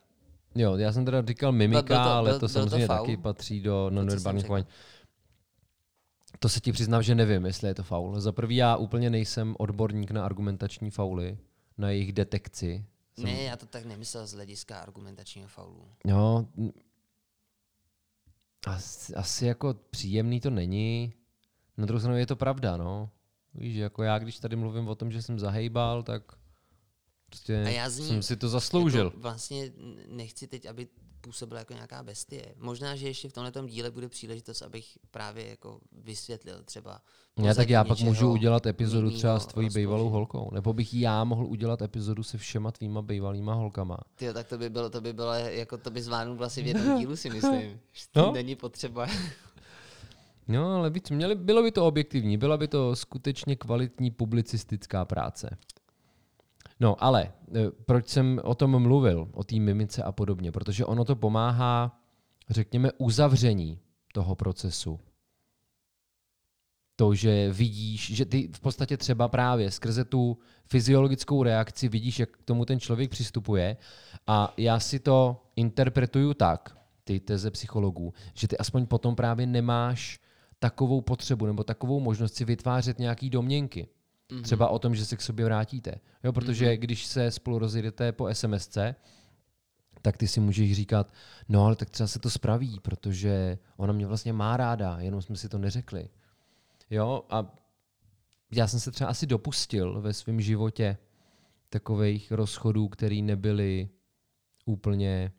[0.54, 3.06] Jo, já jsem teda říkal mimika, Byl- byl to- ale to byl to samozřejmě faul?
[3.06, 4.42] taky patří do řekl.
[4.42, 4.64] chování.
[6.38, 8.20] To se ti přiznám, že nevím, jestli je to faul.
[8.20, 11.38] Za prvý já úplně nejsem odborník na argumentační fauly,
[11.78, 12.84] na jejich detekci.
[13.14, 15.88] Jsem- Ne, já to tak nemyslel z hlediska argumentačního faulu.
[16.06, 16.72] Jo, n-
[18.66, 21.12] asi, asi jako příjemný to není.
[21.80, 23.10] Na druhou stranu je to pravda, no.
[23.54, 26.22] Víš, jako já, když tady mluvím o tom, že jsem zahejbal, tak
[27.26, 29.04] prostě A já z ní jsem si to zasloužil.
[29.04, 29.72] Jako vlastně
[30.08, 30.88] nechci teď, aby
[31.20, 32.54] působil jako nějaká bestie.
[32.58, 37.00] Možná, že ještě v tomhle díle bude příležitost, abych právě jako vysvětlil třeba.
[37.42, 39.86] Já tak já pak můžu udělat epizodu třeba s tvojí rozpoložení.
[39.86, 40.50] bývalou holkou.
[40.52, 43.98] Nebo bych já mohl udělat epizodu se všema tvýma bývalýma holkama.
[44.14, 46.98] Tyjo, tak to by bylo, to by bylo, jako to by zvládnul asi v jednom
[46.98, 47.80] dílu, si myslím.
[48.16, 48.32] No.
[48.32, 49.06] není potřeba.
[50.50, 55.58] No, ale víc, měli, bylo by to objektivní, byla by to skutečně kvalitní publicistická práce.
[56.80, 57.30] No, ale e,
[57.70, 60.52] proč jsem o tom mluvil, o té mimice a podobně?
[60.52, 62.00] Protože ono to pomáhá,
[62.50, 63.78] řekněme, uzavření
[64.12, 65.00] toho procesu.
[66.96, 72.30] To, že vidíš, že ty v podstatě třeba právě skrze tu fyziologickou reakci vidíš, jak
[72.30, 73.76] k tomu ten člověk přistupuje
[74.26, 80.20] a já si to interpretuju tak, ty teze psychologů, že ty aspoň potom právě nemáš
[80.60, 83.88] takovou potřebu nebo takovou možnost si vytvářet nějaký domněnky.
[84.30, 84.42] Mm-hmm.
[84.42, 85.94] Třeba o tom, že se k sobě vrátíte.
[86.24, 86.78] Jo, protože mm-hmm.
[86.78, 88.78] když se spolu rozjedete po SMSC,
[90.02, 91.12] tak ty si můžeš říkat,
[91.48, 95.36] no ale tak třeba se to spraví, protože ona mě vlastně má ráda, jenom jsme
[95.36, 96.08] si to neřekli.
[96.90, 97.56] Jo, a
[98.52, 100.96] já jsem se třeba asi dopustil ve svém životě
[101.68, 103.88] takových rozchodů, které nebyly
[104.64, 105.32] úplně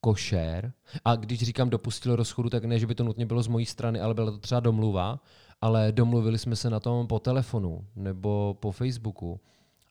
[0.00, 0.72] košer.
[1.04, 4.00] A když říkám dopustil rozchodu, tak ne, že by to nutně bylo z mojí strany,
[4.00, 5.20] ale byla to třeba domluva,
[5.60, 9.40] ale domluvili jsme se na tom po telefonu nebo po Facebooku.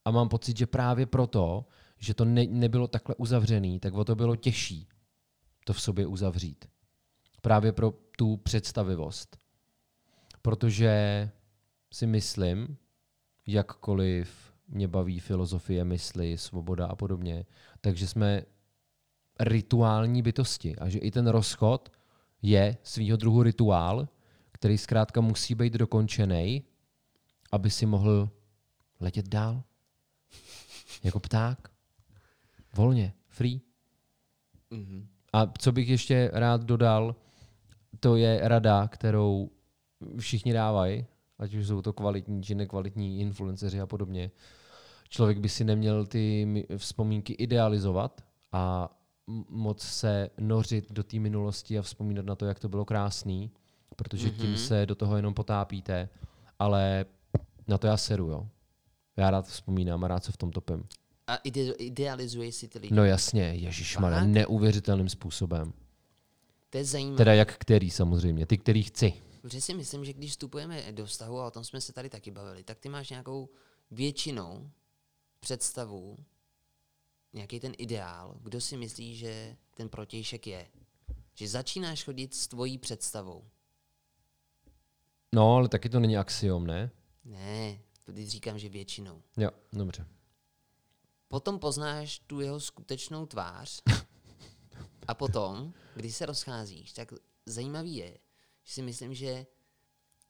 [0.05, 1.65] A mám pocit, že právě proto,
[1.97, 4.87] že to ne, nebylo takhle uzavřený, tak o to bylo těžší
[5.65, 6.65] to v sobě uzavřít.
[7.41, 9.37] Právě pro tu představivost.
[10.41, 11.29] Protože
[11.93, 12.77] si myslím,
[13.47, 17.45] jakkoliv mě baví filozofie, mysli, svoboda a podobně,
[17.81, 18.43] takže jsme
[19.39, 21.91] rituální bytosti a že i ten rozchod
[22.41, 24.07] je svýho druhu rituál,
[24.51, 26.63] který zkrátka musí být dokončený,
[27.51, 28.29] aby si mohl
[28.99, 29.63] letět dál.
[31.03, 31.71] Jako pták.
[32.75, 33.61] Volně, free.
[34.71, 35.07] Mhm.
[35.33, 37.15] A co bych ještě rád dodal,
[37.99, 39.49] to je rada, kterou
[40.19, 41.05] všichni dávají,
[41.39, 44.31] ať už jsou to kvalitní či nekvalitní influenceři a podobně.
[45.09, 48.89] Člověk by si neměl ty vzpomínky idealizovat a
[49.49, 53.51] moc se nořit do té minulosti a vzpomínat na to, jak to bylo krásný,
[53.95, 54.57] protože tím Mhm.
[54.57, 56.09] se do toho jenom potápíte,
[56.59, 57.05] ale
[57.67, 58.47] na to já seru, jo.
[59.17, 60.83] Já rád vzpomínám a rád se v tom topím.
[61.27, 62.95] A ide, idealizuješ si ty lidi.
[62.95, 65.73] No jasně, ježišmarja, neuvěřitelným způsobem.
[66.69, 67.17] To je zajímavé.
[67.17, 69.13] Teda jak který samozřejmě, ty, který chci.
[69.41, 72.31] Protože si myslím, že když vstupujeme do vztahu, a o tom jsme se tady taky
[72.31, 73.49] bavili, tak ty máš nějakou
[73.91, 74.69] většinou
[75.39, 76.17] představu,
[77.33, 80.67] nějaký ten ideál, kdo si myslí, že ten protějšek je.
[81.33, 83.49] Že začínáš chodit s tvojí představou.
[85.35, 86.91] No, ale taky to není axiom, ne?
[87.25, 89.23] Ne, to když říkám, že většinou.
[89.37, 90.05] Jo, dobře.
[91.27, 93.81] Potom poznáš tu jeho skutečnou tvář
[95.07, 97.13] a potom, když se rozcházíš, tak
[97.45, 98.17] zajímavý je,
[98.63, 99.45] že si myslím, že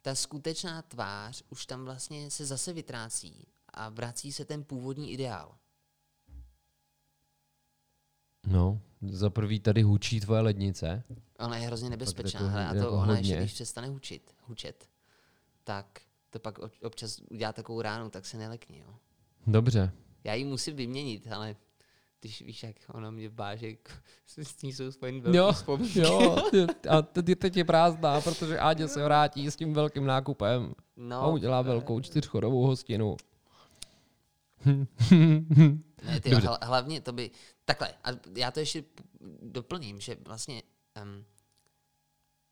[0.01, 5.57] ta skutečná tvář už tam vlastně se zase vytrácí a vrací se ten původní ideál.
[8.51, 11.03] No, za prvý tady hučí tvoje lednice.
[11.39, 13.41] Ona je hrozně nebezpečná jako- hele, a jako to ona ještě, hodně.
[13.41, 14.89] když přestane hučit, hučet,
[15.63, 15.85] tak
[16.29, 18.79] to pak ob- občas udělá takovou ránu, tak se nelekni.
[18.79, 18.95] Jo.
[19.47, 19.91] Dobře.
[20.23, 21.55] Já ji musím vyměnit, ale
[22.21, 23.67] když víš, jak ona mě báže,
[24.37, 25.99] s ní jsou spojený velký Jo, vzpomínky.
[25.99, 30.73] jo, ty- a teď teď je prázdná, protože Áďa se vrátí s tím velkým nákupem
[30.97, 33.17] No, a udělá velkou čtyřchodovou hostinu.
[36.03, 36.47] Ne, ty, Dobře.
[36.47, 37.31] hla, hlavně to by...
[37.65, 38.83] Takhle, a já to ještě
[39.41, 40.63] doplním, že vlastně
[41.03, 41.25] um,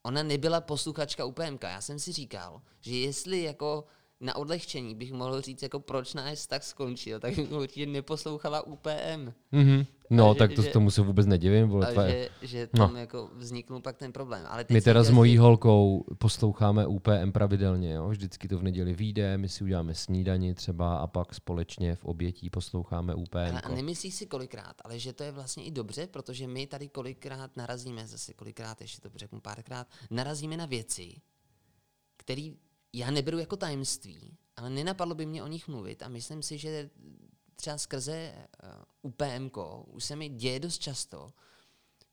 [0.04, 1.64] ona nebyla posluchačka UPMK.
[1.64, 3.86] Já jsem si říkal, že jestli jako
[4.20, 9.32] na odlehčení bych mohl říct, jako proč náš vztah skončil, tak bych určitě neposlouchala UPM.
[9.52, 9.86] Mhm.
[10.10, 11.68] No, že- tak to že- tomu se vůbec nedivím.
[11.68, 12.30] Vole, tvoje.
[12.42, 12.88] že, že No.
[12.88, 14.46] tam jako vzniknul pak ten problém.
[14.50, 18.10] Ale teď My teda s mojí holkou posloucháme UPM pravidelně, jo?
[18.10, 22.50] vždycky to v neděli vyjde, my si uděláme snídani třeba a pak společně v obětí
[22.50, 23.58] posloucháme UPM.
[23.64, 27.58] A nemyslíš si kolikrát, ale že to je vlastně i dobře, protože my tady kolikrát
[27.58, 31.14] narazíme, zase kolikrát, ještě to řeknu párkrát, narazíme na věci,
[32.18, 32.50] které
[32.94, 36.90] já neberu jako tajemství, ale nenapadlo by mě o nich mluvit a myslím si, že
[37.56, 41.34] třeba skrze uh, UPMK už se mi děje dost často,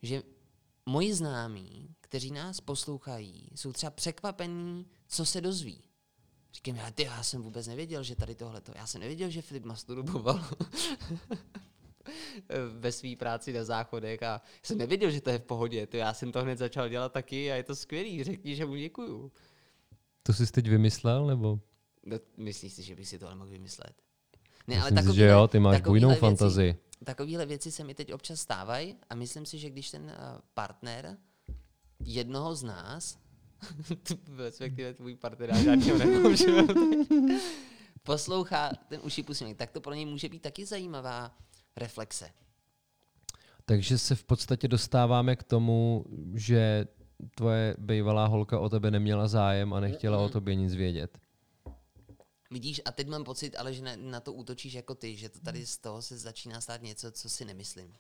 [0.03, 0.23] že
[0.87, 5.85] moji známí, kteří nás poslouchají, jsou třeba překvapení, co se dozví.
[6.55, 9.65] Říkám, já, ty, já jsem vůbec nevěděl, že tady tohleto, já jsem nevěděl, že Filip
[9.65, 10.45] masturboval
[12.79, 16.15] ve své práci na záchodech a jsem nevěděl, že to je v pohodě, to já
[16.15, 19.33] jsem to hned začal dělat taky a je to skvělý, řekni, že mu děkuju.
[20.23, 21.61] To jsi teď vymyslel, nebo?
[22.07, 24.03] No, myslíš si, že bych si tohle mohl vymyslet?
[24.67, 26.73] Ne, Myslím si, že jo, ty máš bujnou takovýhle fantazii.
[26.73, 30.11] Věci, takovéhle věci se mi teď občas stávají a myslím si, že když ten uh,
[30.55, 31.17] partner
[32.05, 33.19] jednoho z nás,
[34.37, 35.77] respektive tvůj partner, já
[38.03, 41.37] poslouchá ten uši pusměk, tak to pro něj může být taky zajímavá
[41.77, 42.31] reflexe.
[43.65, 46.05] Takže se v podstatě dostáváme k tomu,
[46.35, 46.87] že
[47.35, 51.19] tvoje bývalá holka o tebe neměla zájem a nechtěla o tobě nic vědět.
[52.53, 55.41] Vidíš, a teď mám pocit, ale že na, na to útočíš jako ty, že to
[55.41, 57.95] tady z toho se začíná stát něco, co si nemyslím.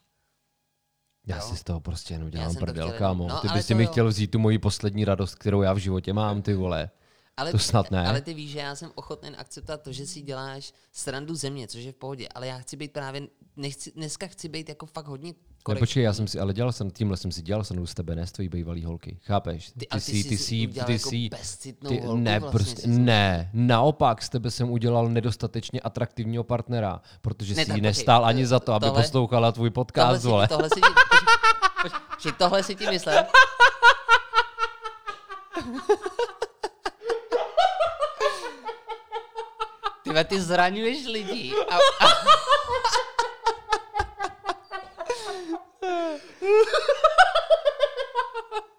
[1.27, 1.43] Já Jo.
[1.43, 3.29] si z toho prostě jenom dělám prdel, chtěl kámo.
[3.29, 6.13] no, Ty bys si mi chtěl vzít tu moji poslední radost, kterou já v životě
[6.13, 6.91] mám, ty vole.
[7.37, 8.07] Ale, To snad ne.
[8.09, 11.81] Ale ty víš, že já jsem ochoten akceptovat to, že si děláš srandu země, což
[11.83, 13.23] je v pohodě, ale já chci být právě,
[13.57, 15.35] nechci, dneska chci být jako fakt hodně
[15.69, 18.15] Ne, počkej, já jsem si, ale dělal jsem, tímhle jsem si dělal srandu z tebe,
[18.15, 19.19] ne z tvojí bývalý holky.
[19.25, 19.73] Chápeš?
[19.79, 22.41] Ty- ale ty jsi, jsi ty si jsi, ty jako jsi, bezcitnou ty, holku ne,
[22.41, 27.67] vlastně prostě, si ne, naopak, z tebe jsem udělal nedostatečně atraktivního partnera, protože Ne, si
[27.69, 30.49] tak jí počkej, nestál ani za to, aby tohle- poslouchala tvůj tohle podcast, si, vole.
[30.49, 30.81] tohle si
[31.83, 33.25] počkej, počkej, tohle si ti myslel?
[40.13, 42.09] Ty, vole, ty zraňuješ lidi a, a,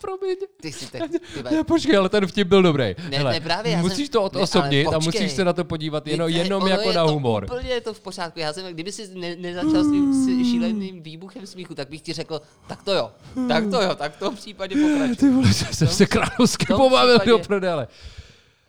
[0.01, 0.35] Promiň.
[0.61, 1.19] ty si te, ty,
[1.51, 2.83] Ne, počkej, ale ten vtip byl dobrý.
[3.09, 5.63] Ne, Hele, ne, právě, já musíš jsem- to ne, odosobnit a musíš se na to
[5.65, 7.43] podívat jenom, Víte, jenom jako je na to humor.
[7.43, 8.39] Úplně je to v pořádku.
[8.39, 12.41] Já jsem, kdyby si ne, nezačal s tím šíleným výbuchem smíchu, tak bych ti řekl,
[12.67, 13.11] tak to jo,
[13.47, 15.15] tak to jo, tak v tom případě pokračuj.
[15.15, 17.87] Ty vole, jsem se, královsky pobavil do prdele.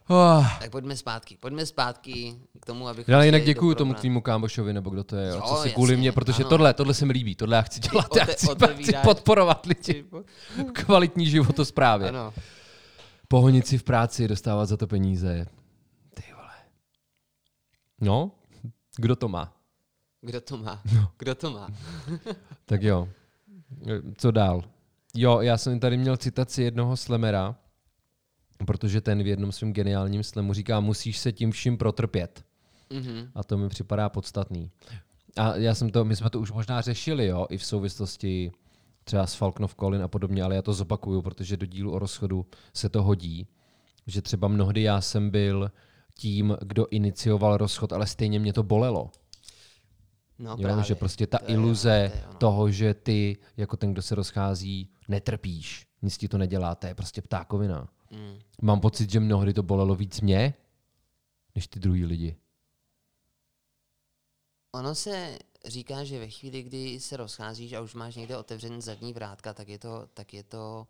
[0.09, 0.47] Oh.
[0.61, 3.13] Tak pojďme zpátky, pojďme zpátky k tomu, abychom...
[3.13, 5.97] Já jinak děkuju tomu tvýmu kámošovi, nebo kdo to je, jo, Jo, co si kvůli
[5.97, 6.49] mě, protože ano.
[6.51, 9.67] tohle, tohle se mi líbí, tohle já chci dělat, já ote- chci, chci otevíráš- podporovat
[9.67, 10.05] lidi
[10.57, 12.09] v kvalitní životosprávě.
[12.09, 12.33] Ano.
[13.29, 15.47] Pohonit si v práci, dostávat za to peníze.
[16.15, 16.53] Ty vole.
[18.01, 18.31] No,
[18.97, 19.53] kdo to má?
[20.21, 20.81] Kdo to má?
[20.95, 21.11] No.
[21.19, 21.69] Kdo to má?
[22.67, 23.09] Tak jo.
[24.17, 24.63] Co dál?
[25.15, 27.55] Jo, já jsem tady měl citaci jednoho slemera,
[28.67, 32.45] protože ten v jednom svém geniálním slemu říká, musíš se tím vším protrpět.
[32.93, 33.31] Mhm.
[33.35, 34.71] A to mi připadá podstatný.
[35.37, 38.53] A já jsem to, my jsme to už možná řešili, jo, i v souvislosti
[39.05, 42.47] třeba s Falknov Colin a podobně, ale já to zopakuju, protože do dílu o rozchodu
[42.73, 43.47] se to hodí,
[44.07, 45.71] že třeba mnohdy já jsem byl
[46.15, 49.11] tím, kdo inicioval rozchod, ale stejně mě to bolelo.
[50.39, 50.85] No Jo, právě.
[50.85, 54.03] že prostě ta To je iluze ono, to je toho, že ty, jako ten, kdo
[54.03, 57.89] se rozchází, netrpíš, nic ti to nedělá, to je prostě ptákovina.
[58.11, 58.39] Mm.
[58.63, 60.55] Mám pocit, že mnohdy to bolelo víc mě,
[61.55, 62.37] než ty druhý lidi.
[64.73, 69.13] Ono se říká, že ve chvíli, kdy se rozcházíš a už máš někde otevřený zadní
[69.13, 70.87] vrátka, tak je to, tak je to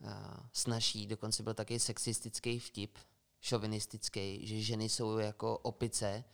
[0.00, 0.10] uh,
[0.52, 1.06] snaží.
[1.06, 2.98] Dokonce byl taky sexistický vtip,
[3.40, 6.24] šovinistický, že ženy jsou jako opice,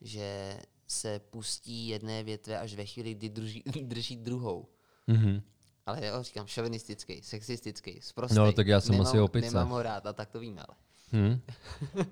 [0.00, 4.68] že se pustí jedné větve až ve chvíli, kdy drží, drží druhou.
[5.06, 5.42] Mhm.
[5.86, 8.36] Ale jo, říkám šovinistický, sexistický, zprostý.
[8.36, 9.46] No, tak já jsem nemám, asi opice.
[9.46, 10.76] Nemám ho rád a tak to víme, ale.
[11.12, 11.40] Hm?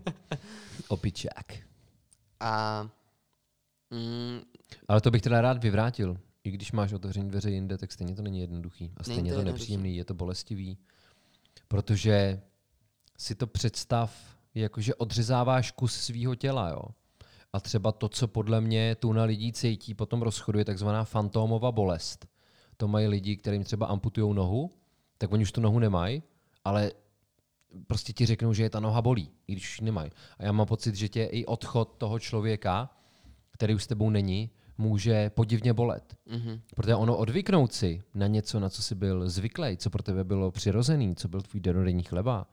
[0.88, 1.52] Opičák.
[2.40, 2.82] A
[3.90, 4.40] mm,
[4.88, 6.16] Ale to bych teda rád vyvrátil.
[6.44, 8.92] I když máš otevřený dveře jinde, tak stejně to není jednoduchý.
[8.96, 10.78] A stejně to to, to nepříjemný, je to bolestivý.
[11.68, 12.40] Protože
[13.18, 16.82] si to představ, jakože odřezáváš kus svého těla, jo.
[17.52, 21.04] A třeba to, co podle mě tu na lidí cítí po tom rozchodu, je takzvaná
[21.04, 22.26] fantómová bolest.
[22.76, 24.70] To mají lidi, kterým třeba amputují nohu,
[25.18, 26.22] tak oni už tu nohu nemají,
[26.64, 26.90] ale
[27.86, 30.10] prostě ti řeknou, že je ta noha bolí, i když už ji nemají.
[30.38, 32.90] A já mám pocit, že tě i odchod toho člověka,
[33.50, 36.16] který už s tebou není, může podivně bolet.
[36.26, 36.60] mhm.
[36.76, 40.50] Protože ono odvyknout si na něco, na co jsi byl zvyklý, co pro tebe bylo
[40.50, 42.46] přirozený, co byl tvůj denodenní chleba,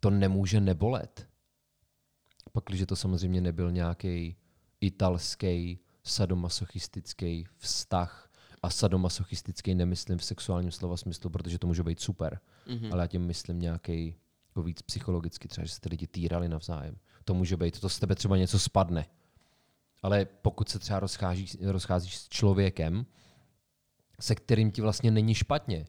[0.00, 1.28] to nemůže nebolet.
[2.52, 4.36] Pak, když to samozřejmě nebyl nějaký
[4.80, 8.25] italský sadomasochistický vztah
[8.66, 12.92] a sadomasochistický nemyslím v sexuálním slova smyslu, protože to může být super, Mhm.
[12.92, 14.14] ale já tím myslím nějaký
[14.48, 16.96] jako víc psychologicky, třeba, že se ty lidi týrali navzájem.
[17.24, 19.06] To může být, to z tebe třeba něco spadne.
[20.02, 23.06] Ale pokud se třeba rozcházíš, rozcházíš s člověkem,
[24.20, 25.86] se kterým ti vlastně není špatně,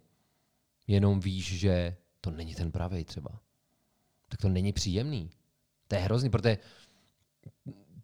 [0.87, 3.39] jenom víš, že to není ten pravý třeba,
[4.29, 5.29] tak to není příjemný.
[5.87, 6.57] To je hrozný, protože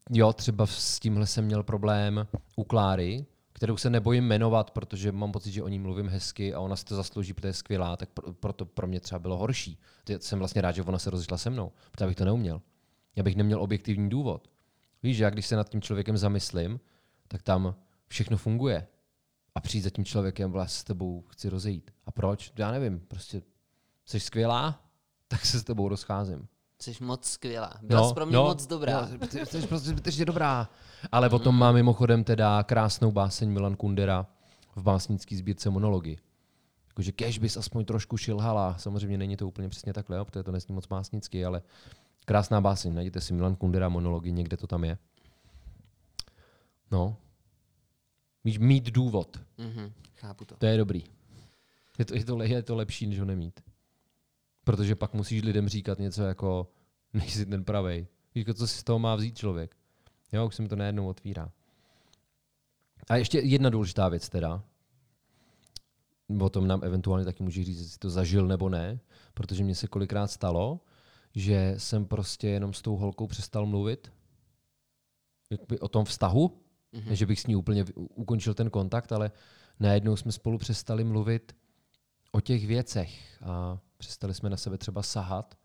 [0.10, 3.26] jo, třeba s tímhle jsem měl problém u Kláry,
[3.64, 6.86] kterou se nebojím jmenovat, protože mám pocit, že o ní mluvím hezky a ona si
[6.86, 9.80] to zaslouží, protože je skvělá, tak pro- proto pro mě třeba bylo horší.
[10.20, 12.62] Jsem vlastně rád, že ona se rozešla se mnou, protože bych to neuměl.
[13.16, 14.52] Já bych neměl objektivní důvod.
[15.04, 16.80] Víš, že já když se nad tím člověkem zamyslím,
[17.28, 17.76] tak tam
[18.08, 18.88] všechno funguje.
[19.56, 21.92] A přijít za tím člověkem, vlastně s tebou chci rozejít.
[22.06, 22.54] A proč?
[22.58, 23.42] Já nevím, prostě
[24.06, 24.84] jsi skvělá,
[25.28, 26.48] tak se s tebou rozcházím.
[26.84, 27.74] Jsi moc skvělá.
[27.82, 29.10] Byla jsi pro mě moc dobrá.
[29.12, 30.70] No, ty, ty jsi prostě zbytečně dobrá.
[31.12, 34.28] Ale o tom má mimochodem teda krásnou báseň Milan Kundera
[34.76, 36.18] v básnické sbírce monology.
[36.88, 38.78] Jakože kež bys aspoň trošku šilhala.
[38.78, 41.62] Samozřejmě není to úplně přesně takhle, jo, protože to nesní moc básnicky, ale
[42.26, 42.94] krásná báseň.
[42.96, 44.98] Najděte si Milan Kundera monology, někde to tam je.
[46.92, 47.18] No.
[48.44, 49.40] Víš, mít důvod.
[49.58, 50.56] Mhm, chápu to.
[50.58, 51.04] To je dobrý.
[52.00, 53.60] Je to, je, to, je to lepší, než ho nemít.
[54.64, 56.72] Protože pak musíš lidem říkat něco jako,
[57.14, 58.08] nejsi ten pravej.
[58.36, 59.76] Víš, jako, co si z toho má vzít člověk.
[60.32, 61.52] Jo, už se mi to najednou otvírá.
[63.10, 64.64] A ještě jedna důležitá věc teda.
[66.42, 69.00] O tom nám eventuálně taky může říct, jestli to zažil nebo ne,
[69.34, 70.82] protože mně se kolikrát stalo,
[71.36, 74.12] že jsem prostě jenom s tou holkou přestal mluvit
[75.52, 76.62] jakoby o tom vztahu,
[76.94, 77.12] mm-hmm.
[77.12, 79.32] že bych s ní úplně ukončil ten kontakt, ale
[79.80, 81.56] najednou jsme spolu přestali mluvit
[82.32, 85.58] o těch věcech a přestali jsme na sebe třeba sahat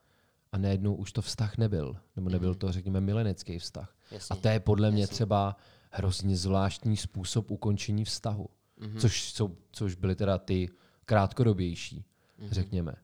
[0.53, 3.97] a najednou už to vztah nebyl, nebo nebyl to, řekněme, milenecký vztah.
[4.11, 4.35] Jasně.
[4.35, 5.15] A to je podle mě Jasně.
[5.15, 5.57] třeba
[5.91, 9.01] hrozně zvláštní způsob ukončení vztahu, mm-hmm.
[9.01, 10.69] což, jsou, což byly teda ty
[11.05, 12.05] krátkodobější,
[12.39, 12.49] mm-hmm.
[12.51, 12.95] řekněme.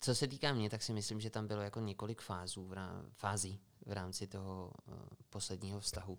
[0.00, 3.04] Co se týká mě, tak si myslím, že tam bylo jako několik fázů v rá-
[3.12, 4.94] fází v rámci toho uh,
[5.30, 6.18] posledního vztahu.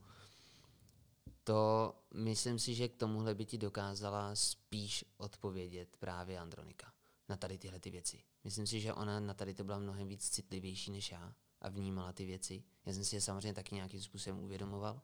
[1.44, 6.97] To myslím si, že k tomuhle by ti dokázala spíš odpovědět právě Andronika
[7.30, 8.24] na tady tyhle ty věci.
[8.44, 12.14] Myslím si, že ona na tady to byla mnohem víc citlivější než já a vnímala
[12.14, 12.64] ty věci.
[12.86, 15.02] Já jsem si je samozřejmě taky nějakým způsobem uvědomoval.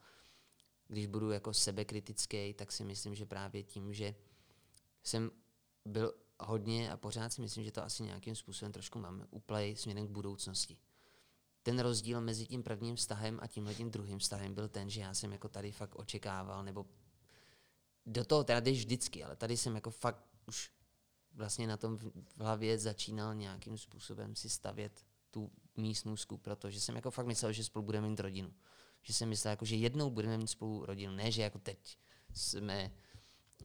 [0.88, 4.16] Když budu jako sebekritický, tak si myslím, že právě tím, že
[5.04, 5.32] jsem
[5.86, 10.08] byl hodně a pořád si myslím, že to asi nějakým způsobem trošku mám uplay směrem
[10.08, 10.78] k budoucnosti.
[11.64, 15.14] Ten rozdíl mezi tím prvním vztahem a tímhle tím druhým vztahem byl ten, že já
[15.14, 16.86] jsem jako tady fakt očekával, nebo
[18.06, 20.72] do toho teda jdeš vždycky, ale tady jsem jako fakt už
[21.34, 27.12] vlastně na tom v hlavě začínal nějakým způsobem si stavět tu místnůzku, protože jsem jako
[27.12, 28.54] fakt myslel, že spolu budeme mít rodinu.
[29.02, 31.98] Že jsem myslel, jako, že jednou budeme mít spolu rodinu, ne, že jako teď
[32.34, 32.92] jsme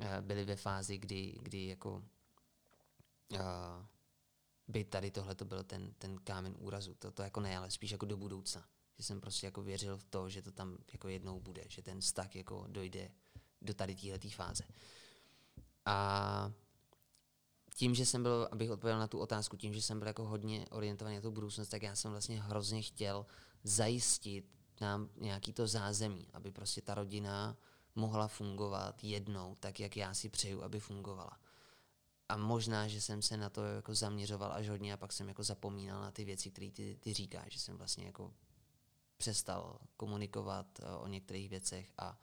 [0.01, 2.05] eh, byli ve fázi, kdy, kdy jako
[3.33, 3.39] uh,
[4.69, 6.95] by tady tohle to byl ten, ten kámen úrazu.
[6.95, 8.69] To, to jako ne, ale spíš jako do budoucna.
[8.97, 12.01] Že jsem prostě jako věřil v to, že to tam jako jednou bude, že ten
[12.01, 13.11] vztah jako dojde
[13.63, 14.65] do tady téhletý fáze.
[15.85, 16.53] A
[17.79, 20.67] tím, že jsem byl, abych odpověděl na tu otázku, tím, že jsem byl jako hodně
[20.71, 23.27] orientovaný na tu budoucnost, tak já jsem vlastně hrozně chtěl
[23.65, 24.45] zajistit
[24.81, 27.57] nám nějaký to zázemí, aby prostě ta rodina
[27.95, 31.39] mohla fungovat jednou, tak jak já si přeju, aby fungovala.
[32.29, 35.43] A možná, že jsem se na to jako zaměřoval až hodně a pak jsem jako
[35.43, 38.33] zapomínal na ty věci, které ty, ty říkáš, že jsem vlastně jako
[39.17, 42.19] přestal komunikovat eh, o některých věcech a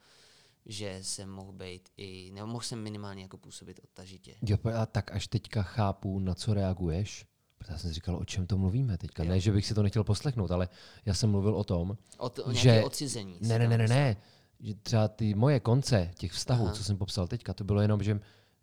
[0.66, 4.34] že jsem mohl být i, nebo mohl jsem minimálně jako působit odtažitě.
[4.42, 7.26] Jo, a tak až teďka chápu, na co reaguješ.
[7.58, 9.24] Protože já jsem si říkal, o čem to mluvíme teďka.
[9.24, 10.68] Ne, že bych si to nechtěl poslechnout, ale
[11.04, 12.84] já jsem mluvil o tom, O, t- o že...
[12.84, 13.38] odcizení.
[13.40, 14.16] Ne, ne, ne, ne, ne.
[14.60, 16.74] Že třeba ty moje konce těch vztahů, Aha.
[16.74, 18.20] co jsem popsal teďka, to bylo jenom, že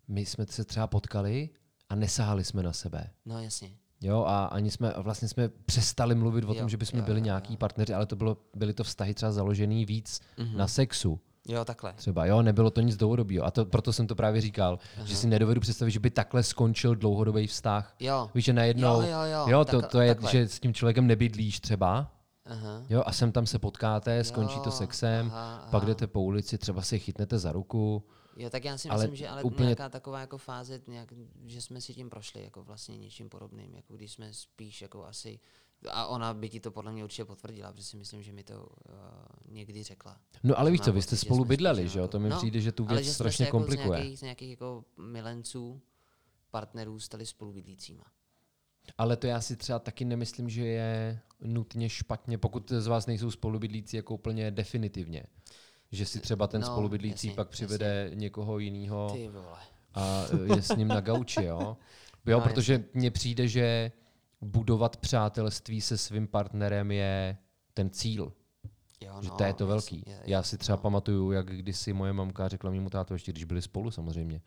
[0.08, 1.50] my jsme se třeba potkali
[1.88, 3.10] a nesahali jsme na sebe.
[3.24, 3.70] No jasně.
[4.00, 7.20] Jo, a ani jsme, vlastně jsme přestali mluvit o Jo, tom, že bychom jo, byli
[7.20, 10.20] jo, nějaký partneři, ale to bylo, byly to vztahy třeba založený víc
[10.56, 11.20] na sexu.
[11.48, 11.92] Jo, takhle.
[11.92, 13.44] Třeba, jo, nebylo to nic dlouhodobého.
[13.46, 15.06] A to, proto jsem to právě říkal, Aha.
[15.06, 17.94] že si nedovedu představit, že by takhle skončil dlouhodobý vztah.
[18.00, 18.30] Jo.
[18.34, 20.30] Víš, že najednou, Jo, jo, jo, jo to, tak- to je, takhle.
[20.32, 22.10] že s tím člověkem nebydlíš třeba,
[22.46, 22.82] Aha.
[22.90, 25.88] jo, a sem tam se potkáte, skončí to Jo, sexem, aha, pak aha.
[25.88, 28.02] jdete po ulici, třeba si chytnete za ruku.
[28.36, 31.12] Jo, tak já si Ale myslím, že ale úplně- nějaká taková jako fáze, nějak,
[31.46, 35.38] že jsme si tím prošli jako vlastně něčím podobným, jako když jsme spíš jako asi,
[35.90, 38.60] a ona by ti to podle mě určitě potvrdila, protože si myslím, že mi to
[38.62, 38.94] uh,
[39.48, 40.20] někdy řekla.
[40.42, 42.02] No ale Že víš co, vy jste že spolu bydleli, že jo?
[42.02, 43.86] jako- To mi no, přijde, že tu ale věc že jsme strašně se jako komplikuje.
[43.88, 45.80] Z nějakých, z nějakých jako milenců,
[46.50, 48.04] partnerů stali spolubydlícíma.
[48.98, 53.30] Ale to já si třeba taky nemyslím, že je nutně špatně, pokud z vás nejsou
[53.30, 55.22] spolubydlící jako úplně definitivně.
[55.92, 59.16] Že si třeba ten No, spolubydlící jasně, pak přivede někoho jiného
[59.94, 61.76] a e, je s ním na gauči, jo?
[62.26, 63.92] Jo, No, protože mně přijde, že
[64.40, 67.36] budovat přátelství se svým partnerem je
[67.74, 68.32] ten cíl.
[69.00, 70.02] Jo, Že no, to je to velký.
[70.06, 70.82] je- Já je- si třeba no.
[70.82, 74.40] pamatuju, jak kdysi moje mamka řekla mému tátu, ještě když byli spolu samozřejmě,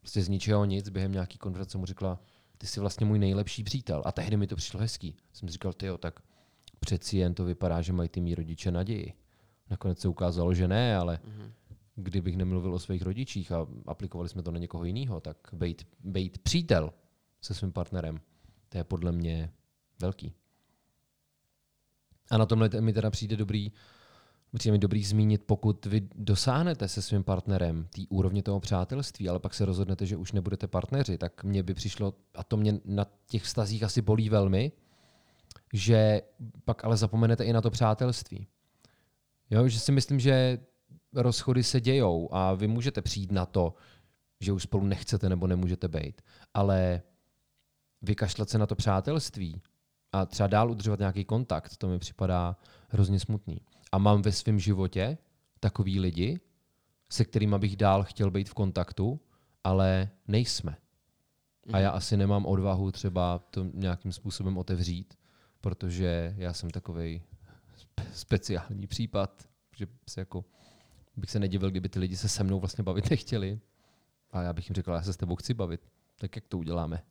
[0.00, 2.18] prostě z ničeho nic, během nějaký konverzace mu řekla,
[2.58, 4.02] ty jsi vlastně můj nejlepší přítel.
[4.06, 5.16] A tehdy mi to přišlo hezký.
[5.32, 6.20] Jsem si říkal, ty jo, tak
[6.80, 9.12] přeci jen to vypadá, že mají ty mý rodiče naději.
[9.70, 11.52] Nakonec se ukázalo, že ne, ale Mhm.
[11.94, 16.38] kdybych nemluvil o svých rodičích a aplikovali jsme to na někoho jiného, tak být, být
[16.38, 16.92] přítel
[17.40, 18.20] se svým partnerem,
[18.72, 19.52] to je podle mě
[20.00, 20.32] velký.
[22.30, 23.72] A na tomhle mi teda přijde dobrý,
[24.56, 29.38] přijde mi dobrý zmínit, pokud vy dosáhnete se svým partnerem té úrovně toho přátelství, ale
[29.38, 33.06] pak se rozhodnete, že už nebudete partneři, tak mně by přišlo, a to mě na
[33.26, 34.72] těch vztazích asi bolí velmi,
[35.72, 36.22] že
[36.64, 38.46] pak ale zapomenete i na to přátelství.
[39.50, 40.58] Jo, že si myslím, že
[41.14, 43.74] rozchody se dějou a vy můžete přijít na to,
[44.40, 46.22] že už spolu nechcete nebo nemůžete být,
[46.54, 47.02] ale
[48.02, 49.60] vykašlat se na to přátelství
[50.12, 52.56] a třeba dál udržovat nějaký kontakt, to mi připadá
[52.88, 53.60] hrozně smutný.
[53.92, 55.18] A mám ve svém životě
[55.60, 56.40] takový lidi,
[57.10, 59.20] se kterými bych dál chtěl být v kontaktu,
[59.64, 60.76] ale nejsme.
[61.72, 65.14] A já asi nemám odvahu třeba to nějakým způsobem otevřít,
[65.60, 67.22] protože já jsem takový
[68.12, 70.44] speciální případ, že se jako
[71.16, 73.60] bych se nedivil, kdyby ty lidi se se mnou vlastně bavit nechtěli.
[74.30, 75.88] A já bych jim řekl, já se s tebou chci bavit.
[76.18, 77.02] Tak jak to uděláme?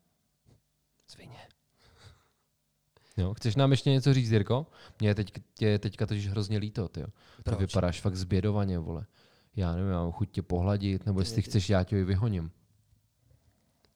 [1.12, 1.47] Svině.
[3.18, 4.68] Jo, chceš nám ještě něco říct, Jirko?
[4.99, 7.03] Mě je teď, tě je teďka totiž hrozně líto, ty.
[7.43, 9.05] Ty vypadáš fakt zbědovaně, vole.
[9.55, 12.51] Já nevím, mám chuť tě pohladit, nebo jestli ty- chceš, já tě vyhoním.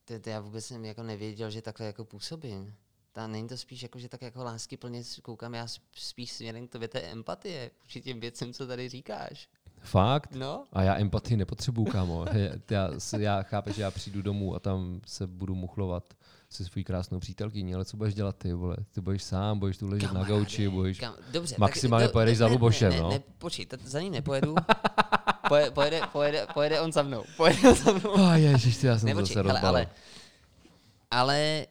[0.04, 2.74] To, to já vůbec jsem jako nevěděl, že takhle jako působím.
[3.12, 6.68] Ta, není to spíš jako, že tak jako lásky plně koukám, já sp- spíš směrem
[6.68, 9.48] k tobě té empatie, vůči těm věcem, co tady říkáš.
[9.80, 10.34] Fakt?
[10.34, 12.24] No, A já empatii nepotřebuju, kámo.
[12.34, 16.14] Já, já, já chápu, že já přijdu domů a tam se budu muchlovat
[16.50, 18.76] se svojí krásnou přítelkyní, ale co budeš dělat ty, vole?
[18.90, 20.98] Ty budeš sám, budeš tu ležet na gauči, budeš...
[21.00, 23.08] kam, dobře, maximálně tak, pojedeš za ne, Lubošem, ne, no.
[23.08, 24.54] Ne, ne, počkej, t- za ním nepojedu.
[25.48, 27.24] Poje, pojede, pojede, pojede on za mnou.
[27.36, 28.10] Pojede on za mnou.
[28.10, 29.86] Oh, ježiš, ty, já jsem Ne, to zase hele, ale,
[31.10, 31.66] ale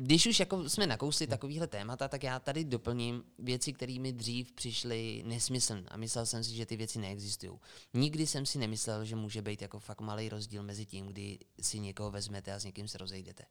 [0.00, 4.52] když už jako jsme nakousli takovýhle témata, tak já tady doplním věci, které mi dřív
[4.52, 7.52] přišly nesmyslné a myslel jsem si, že ty věci neexistují.
[7.94, 11.80] Nikdy jsem si nemyslel, že může být jako fakt malý rozdíl mezi tím, kdy si
[11.80, 13.42] někoho vezmete a s někým se rozejdete.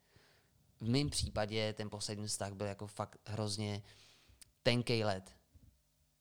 [0.81, 3.83] V mém případě ten poslední vztah byl jako fakt hrozně
[4.63, 5.33] tenký let.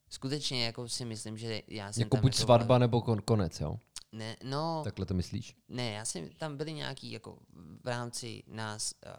[0.09, 3.61] Skutečně jako si myslím, že já jsem Jako tam buď jako svatba, nebo kon, konec,
[3.61, 3.77] jo?
[4.13, 5.57] Ne, no, Takhle to myslíš?
[5.69, 7.39] ne, já jsem, tam byly nějaký jako
[7.85, 9.13] v rámci nás uh,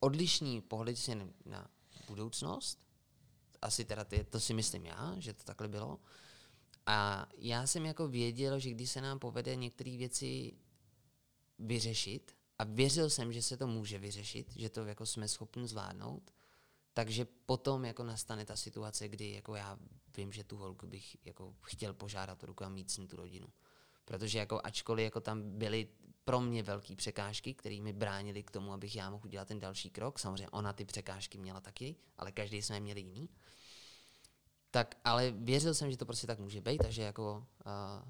[0.00, 1.68] odlišný pohled směrem na
[2.08, 2.78] budoucnost.
[3.62, 5.98] Asi teda ty, to si myslím já, že to takhle bylo.
[6.86, 10.52] A já jsem jako věděl, že když se nám povede některé věci
[11.58, 16.30] vyřešit, a věřil jsem, že se to může vyřešit, že to jako jsme schopni zvládnout,
[16.94, 19.78] takže potom jako nastane ta situace, kdy jako já
[20.16, 23.46] vím, že tu holku bych jako chtěl požádat ruku a mít s ní tu rodinu.
[24.04, 25.88] Protože jako ačkoliv jako tam byly
[26.24, 29.90] pro mě velké překážky, které mi bránily k tomu, abych já mohl udělat ten další
[29.90, 30.18] krok.
[30.18, 33.28] Samozřejmě ona ty překážky měla taky, ale každý jsme měli jiný.
[34.70, 38.08] Tak, ale věřil jsem, že to prostě tak může být a že jako uh,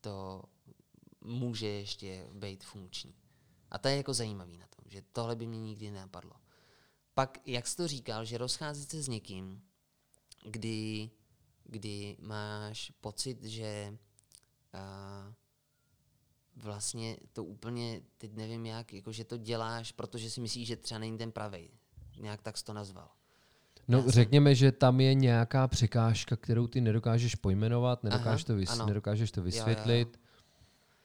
[0.00, 0.42] to
[1.20, 3.27] může ještě být funkční.
[3.70, 6.32] A to je jako zajímavý na tom, že tohle by mě nikdy nenapadlo.
[7.14, 9.62] Pak, jak jsi to říkal, že rozcházet se s někým,
[10.44, 11.10] kdy,
[11.64, 13.98] kdy máš pocit, že
[14.74, 15.34] uh,
[16.56, 20.98] vlastně to úplně, teď nevím jak, jako že to děláš, protože si myslíš, že třeba
[20.98, 21.70] není ten pravý.
[22.20, 23.08] Nějak tak jsi to nazval.
[23.88, 28.72] No, Já řekněme, že tam je nějaká překážka, kterou ty nedokážeš pojmenovat, nedokážeš, to, vys-
[28.72, 28.86] ano.
[28.86, 29.44] nedokážeš to jo, jo.
[29.44, 30.20] vysvětlit.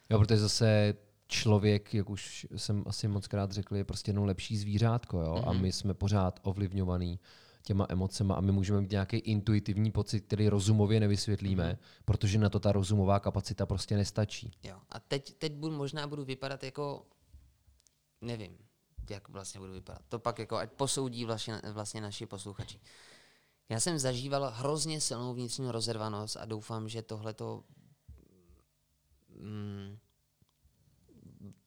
[0.09, 0.95] Jo, protože zase
[1.34, 5.36] člověk, jak už jsem asi moc krát řekl, je prostě jenom lepší zvířátko, jo?
[5.36, 5.49] Mhm.
[5.49, 7.19] A my jsme pořád ovlivňovaný
[7.65, 11.77] těma emocema a my můžeme mít nějaký intuitivní pocit, který rozumově nevysvětlíme, Mhm.
[12.05, 14.51] protože na to ta rozumová kapacita prostě nestačí.
[14.63, 14.77] Jo.
[14.89, 17.05] A teď, teď budu, možná budu vypadat jako,
[18.21, 18.57] nevím,
[19.09, 20.01] jak vlastně budu vypadat.
[20.09, 22.79] To pak jako, ať posoudí vlastně, vlastně naši posluchači.
[23.69, 27.63] Já jsem zažíval hrozně silnou vnitřní rozervanost a doufám, že tohleto
[29.39, 29.97] mm,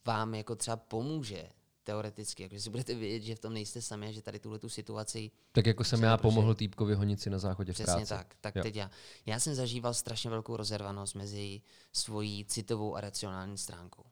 [0.07, 1.49] vám jako třeba pomůže
[1.85, 4.59] teoreticky, jako, že si budete vědět, že v tom nejste sami a že tady tuhle
[4.59, 7.93] tu situaci Tak jako jsem já protože- pomohl týpkovi honit si na záchodě v Přesně
[7.93, 8.09] práci.
[8.09, 8.35] tak.
[8.41, 8.63] Tak Jo.
[8.63, 8.91] teď já.
[9.27, 11.61] Já jsem zažíval strašně velkou rozervanost mezi
[11.93, 14.05] svojí citovou a racionální stránkou.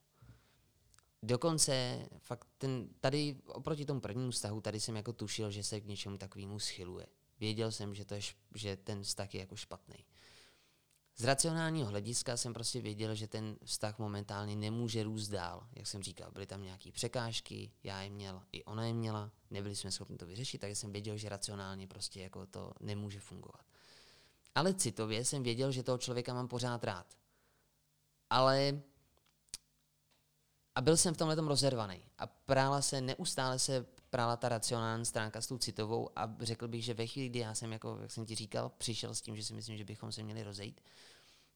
[1.23, 5.87] Dokonce fakt ten, tady oproti tomu prvnímu vztahu, tady jsem jako tušil, že se k
[5.87, 7.07] něčemu takovému schyluje.
[7.41, 8.21] Věděl jsem, že, to je,
[8.55, 10.05] že ten vztah je jako špatný.
[11.17, 15.69] Z racionálního hlediska jsem prostě věděl, že ten vztah momentálně nemůže růst dál.
[15.73, 19.77] Jak jsem říkal, byly tam nějaké překážky, já je měl, i ona je měla, nebyli
[19.77, 23.67] jsme schopni to vyřešit, takže jsem věděl, že racionálně prostě jako to nemůže fungovat.
[24.55, 27.07] Ale citově jsem věděl, že toho člověka mám pořád rád.
[28.31, 28.83] Ale
[30.75, 32.03] a byl jsem v tomhle rozervaný.
[32.19, 36.85] A prála se, neustále se prála ta racionální stránka s tou citovou a řekl bych,
[36.85, 39.45] že ve chvíli, kdy já jsem, jako, jak jsem ti říkal, přišel s tím, že
[39.45, 40.81] si myslím, že bychom se měli rozejít,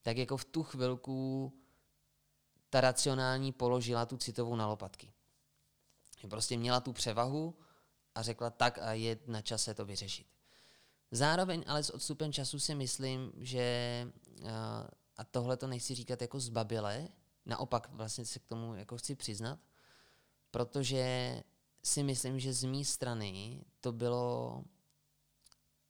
[0.02, 1.52] tak jako v tu chvilku
[2.70, 5.12] ta racionální položila tu citovou na lopatky.
[6.30, 7.54] Prostě měla tu převahu
[8.14, 10.26] a řekla tak a je na čase to vyřešit.
[11.10, 14.06] Zároveň ale s odstupem času si myslím, že,
[15.16, 17.08] a tohle to nechci říkat jako zbabile,
[17.46, 19.58] naopak vlastně se k tomu jako chci přiznat,
[20.50, 21.42] protože
[21.88, 24.64] si myslím, že z mé strany to bylo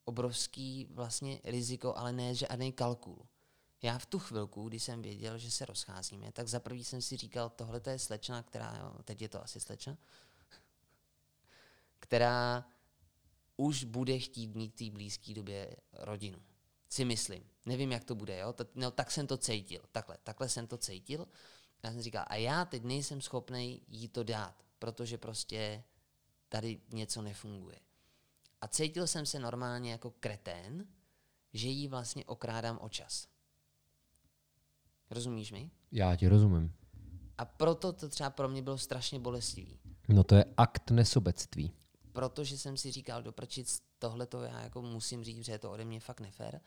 [0.05, 3.27] obrovský vlastně riziko, ale ne žádný kalkul.
[3.83, 7.17] Já v tu chvilku, kdy jsem věděl, že se rozcházíme, tak za prvý jsem si
[7.17, 9.99] říkal, tohle je slečna, která, jo, teď je to asi slečna,
[12.01, 12.65] která
[13.57, 16.43] už bude chtít mít v té blízké době rodinu.
[16.89, 17.45] Si myslím.
[17.67, 18.55] Nevím, jak to bude, jo?
[18.75, 19.83] No, tak jsem to cítil.
[19.93, 21.29] Takhle, takhle jsem to cítil.
[21.83, 25.85] Já jsem říkal, a já teď nejsem schopný jí to dát, protože prostě
[26.49, 27.79] tady něco nefunguje.
[28.61, 30.87] A cítil jsem se normálně jako kretén,
[31.53, 33.29] že jí vlastně okrádám o čas.
[35.11, 35.71] Rozumíš mi?
[35.93, 36.75] Já ti rozumím.
[37.39, 39.79] A proto to třeba pro mě bylo strašně bolestivý.
[40.09, 41.73] No to je akt nesobectví.
[42.13, 43.67] Protože jsem si říkal, doprčit
[43.99, 46.61] tohle to já jako musím říct, že je to ode mě fakt nefér.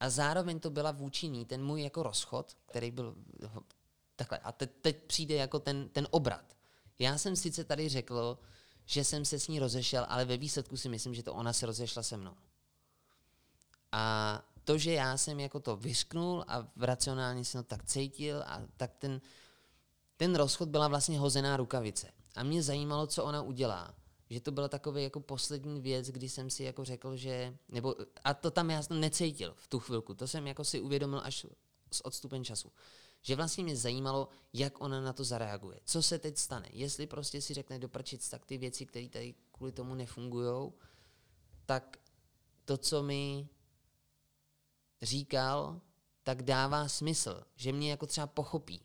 [0.00, 3.16] A zároveň to byla vůči ní ten můj jako rozchod, který byl
[4.16, 4.38] takhle.
[4.38, 6.55] A te, teď přijde jako ten, ten obrat.
[6.98, 8.38] Já jsem sice tady řekl,
[8.86, 11.66] že jsem se s ní rozešel, ale ve výsledku si myslím, že to ona se
[11.66, 12.34] rozešla se mnou.
[13.92, 18.62] A to, že já jsem jako to vysknul a racionálně jsem to tak cítil a
[18.76, 19.20] tak ten,
[20.16, 22.12] ten rozchod byla vlastně hozená rukavice.
[22.34, 23.94] A mě zajímalo, co ona udělá.
[24.30, 27.94] Že to byla takový jako poslední věc, kdy jsem si jako řekl, že, nebo,
[28.24, 31.46] a to tam já jsem necítil v tu chvilku, to jsem jako si uvědomil až
[31.92, 32.72] s odstupem času.
[33.26, 35.80] Že vlastně mě zajímalo, jak ona na to zareaguje.
[35.84, 36.68] Co se teď stane?
[36.72, 40.72] Jestli prostě si řekne doprčit tak ty věci, které tady kvůli tomu nefungují,
[41.66, 41.96] tak
[42.64, 43.48] to, co mi
[45.02, 45.80] říkal,
[46.22, 48.80] tak dává smysl, že mě jako třeba pochopí,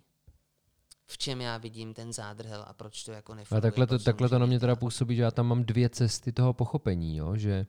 [1.06, 3.58] v čem já vidím ten zádrhel a proč to jako nefunguje.
[3.58, 6.32] A takhle to, takhle to na mě teda působí, že já tam mám dvě cesty
[6.32, 7.36] toho pochopení, jo?
[7.36, 7.66] že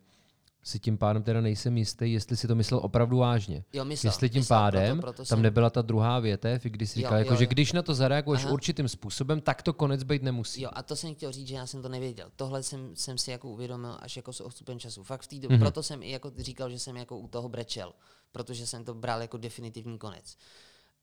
[0.63, 3.65] si tím pádem teda nejsem jistý, jestli si to myslel opravdu vážně.
[3.73, 5.43] Jo, myslel, jestli tím myslel, pádem proto, proto tam jsem...
[5.43, 7.49] nebyla ta druhá větev, kdy jsi říkal, Jo, jako, jo, že jo.
[7.51, 8.53] když na to zareaguješ Aha.
[8.53, 10.63] určitým způsobem, tak to konec být nemusí.
[10.63, 12.31] Jo, a to jsem chtěl říct, že já jsem to nevěděl.
[12.37, 15.03] Tohle jsem, jsem si jako uvědomil až jako s odstupem času.
[15.03, 15.57] Fakt v té době.
[15.57, 15.61] Mm-hmm.
[15.61, 17.93] Proto jsem i jako říkal, že jsem jako u toho brečel,
[18.33, 20.37] protože jsem to bral jako definitivní konec.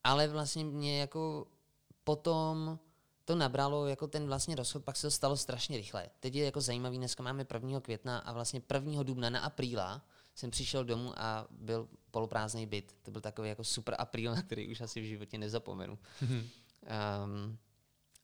[0.04, 1.48] Ale vlastně mě jako
[2.04, 2.80] potom
[3.30, 6.10] to nabralo jako ten vlastně rozchod, pak se to stalo strašně rychle.
[6.20, 7.80] Teď je jako zajímavý, dneska máme 1.
[7.80, 9.04] května a vlastně 1.
[9.04, 10.06] dubna na apríla
[10.36, 12.96] jsem přišel domů a byl poloprázdný byt.
[13.02, 15.98] To byl takový jako super apríl, na který už asi v životě nezapomenu.
[16.22, 17.58] Um,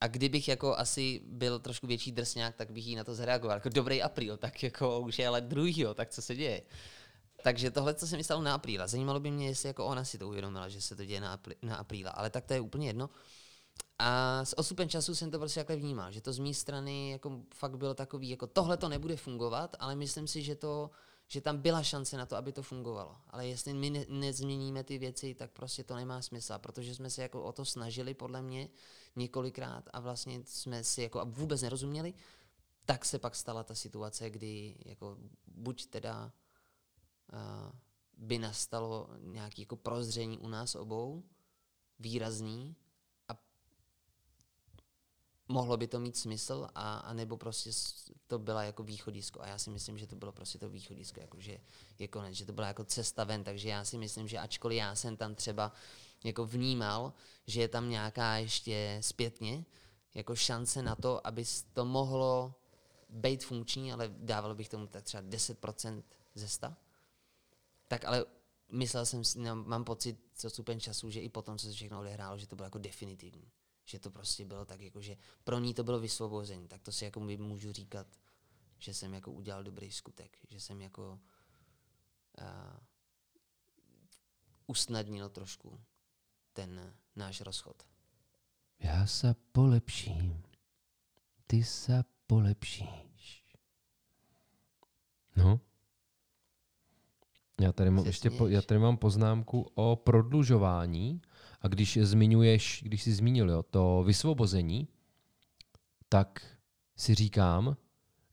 [0.02, 3.58] a kdybych jako asi byl trošku větší drsňák, tak bych jí na to zareagoval.
[3.58, 6.62] Jako dobrý apríl, tak jako už je ale druhýho, tak co se děje?
[7.44, 8.88] Takže tohle, co jsem myslel na apríla.
[8.88, 11.56] Zajímalo by mě, jestli jako ona si to uvědomila, že se to děje na, aprí-
[11.62, 12.12] na apríla.
[12.12, 13.10] Ale tak to je úplně jedno.
[14.00, 17.42] A s odstupem času jsem to prostě takhle vnímal, že to z mé strany jako
[17.54, 20.92] fakt bylo takový, jako tohle to nebude fungovat, ale myslím si, že to,
[21.28, 23.18] že tam byla šance na to, aby to fungovalo.
[23.30, 27.22] Ale jestli my ne- nezměníme ty věci, tak prostě to nemá smysl, protože jsme se
[27.22, 28.70] jako o to snažili podle mě
[29.16, 32.14] několikrát a vlastně jsme si jako vůbec nerozuměli,
[32.86, 35.18] tak se pak stala ta situace, kdy jako
[35.48, 36.32] buď teda
[37.34, 37.72] uh,
[38.18, 41.24] by nastalo nějaké jako prozření u nás obou,
[42.00, 42.76] výrazný,
[45.48, 47.72] mohlo by to mít smysl, a, a nebo prostě
[48.28, 49.42] to byla jako východisko.
[49.42, 51.58] A já si myslím, že to bylo prostě to východisko, jako že
[52.00, 54.96] je konec, že to byla jako cesta ven, takže já si myslím, že ačkoliv já
[54.96, 55.72] jsem tam třeba
[56.24, 57.14] jako vnímal,
[57.48, 59.66] že je tam nějaká ještě zpětně,
[60.14, 62.54] jako šance na to, aby to mohlo
[63.10, 66.04] být funkční, ale dával bych tomu tak třeba 10%
[66.36, 66.74] ze 100,
[67.88, 68.26] tak ale
[68.72, 72.00] myslel jsem si, no, mám pocit s odstupem času, že i potom, co se všechno
[72.00, 73.52] odehrálo, že to bylo jako definitivní.
[73.86, 76.68] Že to prostě bylo tak, jako, že pro ní to bylo vysvobození.
[76.68, 78.08] Tak to si jako můžu říkat,
[78.80, 80.38] že jsem jako udělal dobrý skutek.
[80.50, 81.20] Že jsem jako
[82.42, 82.80] uh,
[84.68, 85.82] usnadnil trošku
[86.54, 87.84] ten eh, náš rozchod.
[88.80, 90.44] Já se polepším,
[91.48, 93.56] ty se polepšíš.
[95.36, 95.60] No.
[97.62, 101.22] Já tady mám ještě po, já tady mám poznámku o prodlužování
[101.62, 104.88] a když zmiňuješ, když jsi zmínil jo, to vysvobození,
[106.10, 106.42] tak
[106.96, 107.78] si říkám,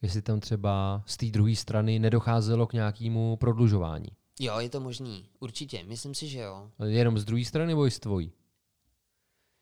[0.02, 4.08] jestli tam třeba z té druhé strany nedocházelo k nějakému prodlužování.
[4.40, 5.28] Jo, je to možný.
[5.40, 5.84] Určitě.
[5.84, 6.70] Myslím si, že jo.
[6.86, 8.32] Jenom z druhé strany nebo i z tvojí?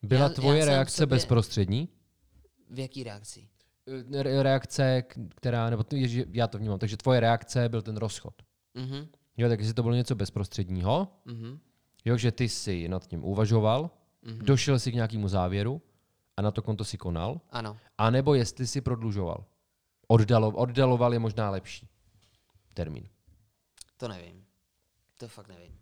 [0.03, 1.89] Byla Já- já tvoje sám reakce sobě- bezprostřední?
[2.71, 3.49] V jaký reakci?
[4.13, 5.03] Re- reakce,
[5.35, 8.35] která, nebo to, je, já to vnímám, takže tvoje reakce byl ten rozchod.
[8.75, 9.09] Mhm,
[9.41, 11.61] Jo, tak jestli to bylo něco bezprostředního, mhm,
[12.05, 13.91] jo, že ty si nad tím uvažoval,
[14.23, 14.39] mhm.
[14.39, 15.83] došel si k nějakému závěru
[16.37, 17.79] a na to konto si konal, Ano.
[17.99, 19.45] anebo jestli si prodlužoval.
[20.09, 21.89] Oddalo, oddaloval je možná lepší
[22.75, 23.09] termín.
[23.97, 24.45] To nevím.
[25.17, 25.79] To fakt nevím.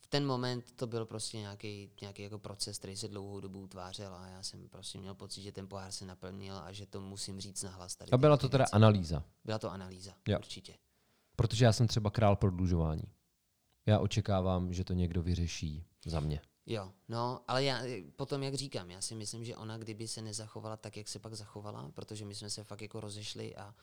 [0.00, 4.14] V ten moment to byl prostě nějaký, nějaký jako proces, který se dlouhou dobu utvářel
[4.14, 7.40] a já jsem prostě měl pocit, že ten pohár se naplnil a že to musím
[7.40, 7.96] říct nahlas.
[7.96, 8.72] Tady A byla to teda věci.
[8.72, 10.38] analýza, Byla to analýza, Jo.
[10.38, 10.74] určitě.
[11.36, 13.04] Protože já jsem třeba král prodlužování.
[13.86, 16.40] Já očekávám, že to někdo vyřeší za mě.
[16.66, 17.82] Jo, no, ale já
[18.16, 21.34] potom, jak říkám, já si myslím, že ona, kdyby se nezachovala tak, jak se pak
[21.34, 23.74] zachovala, protože my jsme se fakt jako rozešli a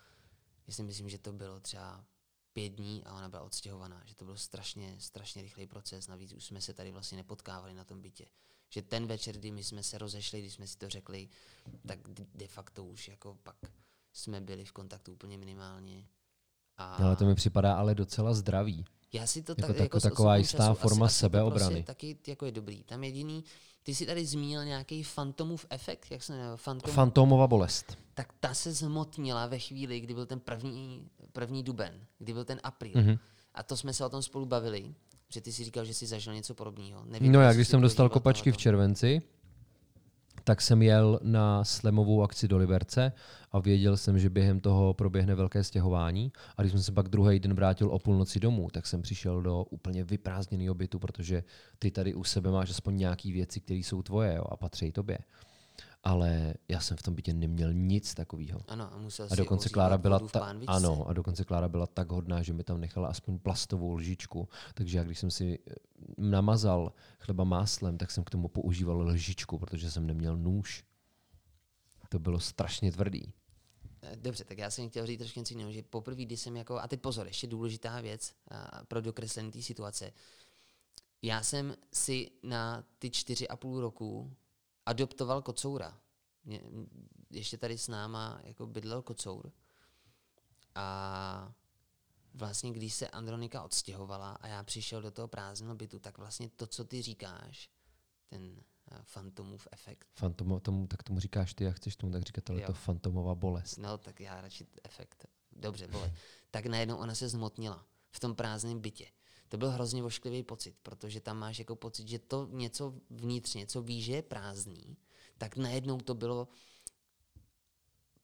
[0.68, 2.06] já si myslím, že to bylo třeba
[2.54, 6.46] pět dní a ona byla odstěhovaná, že to byl strašně, strašně rychlý proces, navíc už
[6.46, 8.26] jsme se tady vlastně nepotkávali na tom bytě.
[8.70, 11.30] Že ten večer, kdy my jsme se rozešli, když jsme si to řekli,
[11.88, 12.00] tak
[12.36, 13.56] de facto už jako pak
[14.14, 16.08] jsme byli v kontaktu úplně minimálně.
[16.80, 18.86] A Ale to mi připadá ale docela zdravý.
[19.14, 21.70] já si to Jako tak, jako taková jistá času asi- forma asi to sebeobrany.
[21.76, 22.84] Prostě taky jako je dobrý.
[22.84, 23.44] Tam jediný,
[23.84, 27.98] ty jsi tady zmínil nějaký fantomův efekt, jak se jmenuje, fantom, Fantomova bolest.
[28.14, 32.60] tak ta se zmotnila ve chvíli, kdy byl ten první, první duben, kdy byl ten
[32.64, 32.94] apríl.
[32.96, 33.08] Mhm.
[33.10, 33.20] Mm-hmm.
[33.54, 34.94] A to jsme se o tom spolu bavili,
[35.34, 37.04] že ty si říkal, že jsi zažil něco podobného.
[37.06, 39.22] Nevím, No já, když jsem dostal kopačky v červenci,
[40.50, 43.12] tak jsem jel na slemovou akci do Liberce
[43.52, 46.32] a věděl jsem, že během toho proběhne velké stěhování.
[46.58, 49.64] A když jsem se pak druhý den vrátil o půlnoci domů, tak jsem přišel do
[49.64, 51.44] úplně vyprázdněného bytu, protože
[51.80, 55.18] ty tady u sebe máš aspoň nějaké věci, které jsou tvoje jo, a patří tobě.
[56.04, 58.62] Ale já jsem v tom bytě neměl nic takového.
[58.68, 62.42] Ano, a musel A dokonce Klára byla ta, ano, a dokonce Klára byla tak hodná,
[62.42, 64.50] že mi tam nechala aspoň plastovou lžičku.
[64.74, 65.74] Takže já když jsem si eh,
[66.18, 70.84] namazal chleba máslem, tak jsem k tomu používal lžičku, protože jsem neměl nůž.
[72.10, 73.34] To bylo strašně tvrdý.
[74.02, 76.80] Eh, Dobře, tak já jsem chtěl říct trošku něco jiného, že poprvé, kdy jsem jako,
[76.80, 80.12] a teď pozor, ještě důležitá věc a pro dokreslení té situace.
[81.22, 84.32] Já jsem si na ty čtyři a půl roku
[84.86, 86.00] adoptoval kocoura.
[86.44, 86.62] Mě,
[87.32, 89.52] ještě tady s náma jako bydlel kocour.
[90.76, 91.54] A
[92.34, 96.68] vlastně, když se Andronika odstěhovala a já přišel do toho prázdného bytu, tak vlastně to,
[96.68, 97.70] co ty říkáš,
[98.30, 98.62] ten
[98.92, 102.62] eh, fantomův efekt, Fantomo, tomu, tak tomu říkáš ty, jak chceš tomu tak říkat, ale
[102.62, 102.68] Jo.
[102.68, 103.78] to fantomová bolest.
[103.78, 105.26] No, tak já radši efekt.
[105.52, 106.14] Dobře, vole.
[106.52, 109.12] tak najednou ona se zmotnila v tom prázdném bytě.
[109.50, 113.82] To byl hrozně vošklivý pocit, protože tam máš jako pocit, že to něco vnitřně, co
[113.82, 114.98] víš, že je prázdný,
[115.38, 116.48] tak najednou to bylo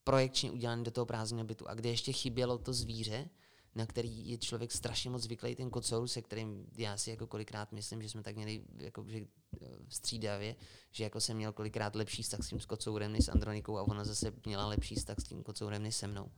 [0.03, 1.69] projekčně udělané do toho prázdného bytu.
[1.69, 3.30] A kde ještě chybělo to zvíře,
[3.76, 7.71] na který je člověk strašně moc zvyklý, ten kocour, se kterým já si jako kolikrát
[7.71, 9.19] myslím, že jsme tak měli jako, že,
[9.61, 10.55] eh, střídavě,
[10.91, 14.03] že jako jsem měl kolikrát lepší vztah s tím kocourem než s Andronikou a ona
[14.03, 16.32] zase měla lepší vztah s tím kocourem než se mnou.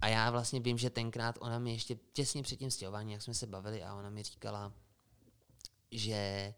[0.00, 3.34] A já vlastně vím, že tenkrát ona mi ještě těsně před tím stěhováním, jak jsme
[3.34, 4.72] se bavili, a ona mi říkala,
[5.90, 6.54] že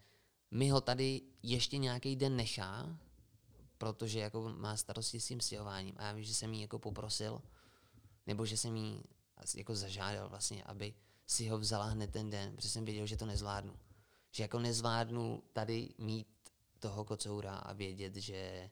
[0.50, 2.98] mi ho tady ještě nějaký den nechá,
[3.78, 5.94] protože jako má starosti s tím stěhováním.
[5.98, 7.42] A já vím, že jsem jí jako poprosil,
[8.26, 9.02] nebo že jsem jí
[9.56, 10.94] jako zažádal vlastně, aby
[11.26, 13.78] si ho vzala hned ten den, protože jsem věděl, že to nezvládnu.
[14.30, 16.28] Že jako nezvládnu tady mít
[16.78, 18.70] toho kocoura a vědět, že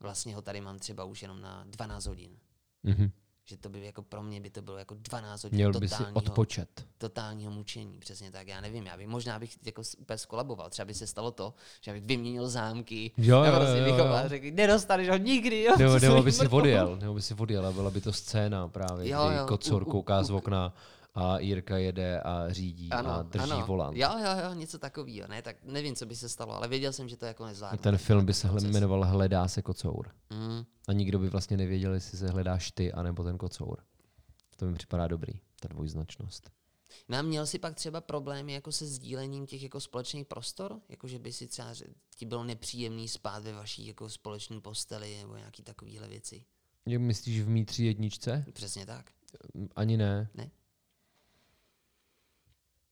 [0.00, 2.38] vlastně ho tady mám třeba už jenom na 12 hodin.
[2.82, 3.12] Mhm.
[3.46, 5.94] Že to by jako pro mě by to bylo jako 12 hodin Měl by si
[5.96, 6.86] totálního, odpočet.
[6.98, 10.94] totálního mučení, přesně tak, já nevím, já bych, možná bych jako úplně skolaboval, třeba by
[10.94, 14.04] se stalo to, že bych vyměnil zámky, Jo, a jo, prostě jo, bych jo.
[14.04, 17.66] a řekl, nedostaneš ho nikdy, jo, Nebo, nebo by si odjel, nebo by si odjel
[17.66, 20.36] a byla by to scéna právě, Jo, kdy jo, kocor u- u- kouká z u-
[20.36, 20.74] okna
[21.14, 23.96] a Jirka jede a řídí a drží volant.
[23.96, 27.08] Jo, jo, jo, něco takového, ne, tak nevím, co by se stalo, ale věděl jsem,
[27.08, 27.78] že to jako nezvládnu.
[27.78, 28.70] Ten film by se proces.
[28.70, 30.10] jmenoval Hledá se kocour.
[30.30, 33.78] Mm, A nikdo by vlastně nevěděl, jestli se hledáš ty, anebo ten kocour.
[34.56, 36.50] To mi připadá dobrý, ta dvojznačnost.
[37.08, 40.80] No a měl jsi pak třeba problémy jako se sdílením těch jako společných prostor?
[40.88, 45.16] Jako že by si třeba ře- ti bylo nepříjemný spát ve vaší jako společné posteli
[45.20, 46.44] nebo nějaký takovýhle věci?
[46.86, 48.44] Jak myslíš v mý tři jedničce?
[48.52, 49.10] Přesně tak.
[49.76, 50.28] Ani ne.
[50.34, 50.50] Ne?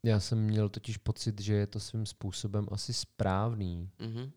[0.02, 3.90] Já jsem měl totiž pocit, že je to svým způsobem asi správný.
[3.98, 4.32] Mhm.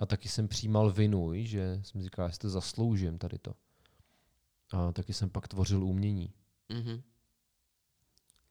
[0.00, 3.54] A taky jsem přijímal vinu, že jsem říkal, že si to zasloužím tady to.
[4.70, 6.32] A taky jsem pak tvořil umění.
[6.68, 7.02] Mhm.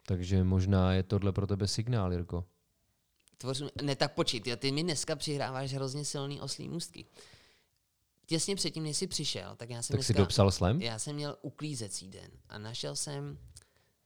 [0.05, 2.45] Takže možná je tohle pro tebe signál, Jirko.
[3.37, 7.05] Tvořím, ne, tak počít, jo, ty mi dneska přihráváš hrozně silný oslý můstky.
[8.25, 10.81] Těsně předtím, než jsi přišel, tak já jsem Tak si dneska, dopsal slam?
[10.81, 13.37] já jsem měl uklízecí den a našel jsem,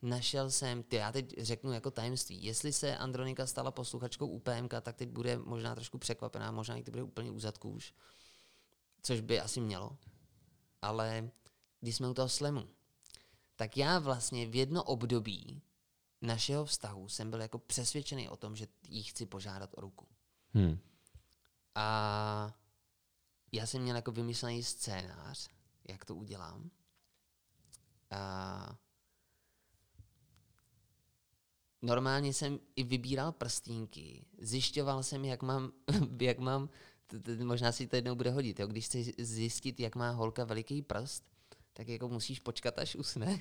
[0.01, 4.95] našel jsem, ty já teď řeknu jako tajemství, jestli se Andronika stala posluchačkou UPMK, tak
[4.95, 7.93] teď bude možná trošku překvapená, možná to bude úplně u zadku už,
[9.01, 9.97] což by asi mělo.
[10.81, 11.29] ale
[11.79, 12.67] když jsme u toho slemu,
[13.55, 15.61] tak já vlastně v jedno období
[16.21, 20.07] našeho vztahu jsem byl jako přesvědčený o tom, že jí chci požádat o ruku.
[20.53, 20.79] Hm.
[21.75, 22.55] A
[23.51, 25.49] já jsem měl jako vymyslený scénář,
[25.87, 26.69] jak to udělám.
[28.11, 28.77] A
[31.85, 35.71] normálně jsem i vybíral prstínky, zjišťoval jsem, jak mám,
[36.21, 36.69] jak mám
[37.43, 38.67] možná si to jednou bude hodit, jo?
[38.67, 41.23] když chceš zjistit, jak má holka veliký prst,
[41.73, 43.39] tak jako musíš počkat, až usne.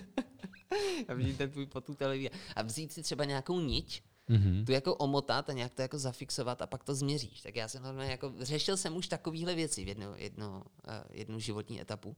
[1.08, 2.30] a vidíte tvůj pot tu televizi.
[2.56, 4.64] A vzít si třeba nějakou niť, Mhm.
[4.64, 7.40] tu jako omotat a nějak to jako zafixovat a pak to změříš.
[7.40, 10.62] Tak já jsem hlavně jako, řešil jsem už takovéhle věci v jednu, jednu, uh,
[11.10, 12.16] jednu životní etapu.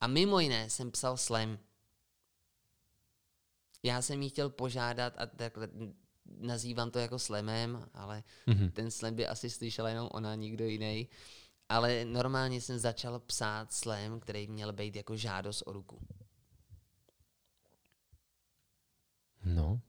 [0.00, 1.58] A mimo jiné jsem psal slam.
[3.82, 5.68] Já jsem jí chtěl požádat a takhle
[6.38, 8.70] nazývám to jako slamem, ale Mhm.
[8.70, 11.08] ten slam by asi slyšela jenom ona, nikdo jiný.
[11.68, 15.98] Ale normálně jsem začal psát slam, který měl být jako žádost o ruku.
[19.44, 19.80] No.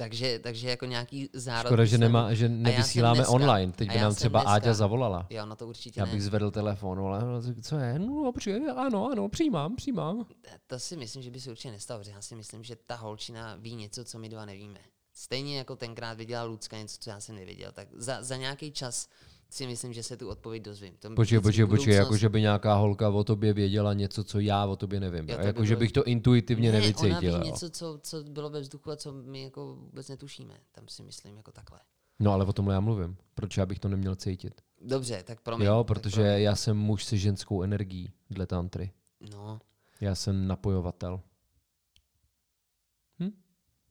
[0.00, 1.68] Takže, takže jako nějaký zárod.
[1.68, 3.72] Škoda, že, nemá, že nevysíláme dneska- online.
[3.72, 5.26] Teď by nám třeba dneska- Áďa zavolala.
[5.30, 6.12] Jo, no to určitě Já ne.
[6.12, 7.20] bych zvedl telefon, ale
[7.62, 7.98] co je?
[7.98, 10.26] No dobře, ano, ano, přijímám, přijímám.
[10.66, 13.56] To si myslím, že by se určitě nestalo, protože já si myslím, že ta holčina
[13.56, 14.80] ví něco, co my dva nevíme.
[15.12, 19.08] Stejně jako tenkrát viděla Lucka něco, co já jsem nevěděl, tak za, za nějaký čas
[19.50, 20.96] si myslím, že se tu odpověď dozvím.
[20.98, 24.66] To Počkej, počkej, počkej, jako že by nějaká holka o tobě věděla něco, co já
[24.66, 25.28] o tobě nevím.
[25.28, 27.10] Jo, to by jako, že bylo- bych to intuitivně ne, nevycítil.
[27.10, 30.54] ona ví něco, co, co bylo ve vzduchu a co my jako vůbec netušíme.
[30.72, 31.80] Tam si myslím jako takhle.
[32.20, 33.16] No ale o tomhle já mluvím.
[33.34, 34.60] Proč já bych to neměl cítit?
[34.80, 35.66] Dobře, tak promiň.
[35.66, 36.42] jo, protože promiň.
[36.42, 38.92] já jsem muž se ženskou energií dle tantry.
[39.30, 39.60] No,
[40.00, 41.20] Já jsem napojovatel.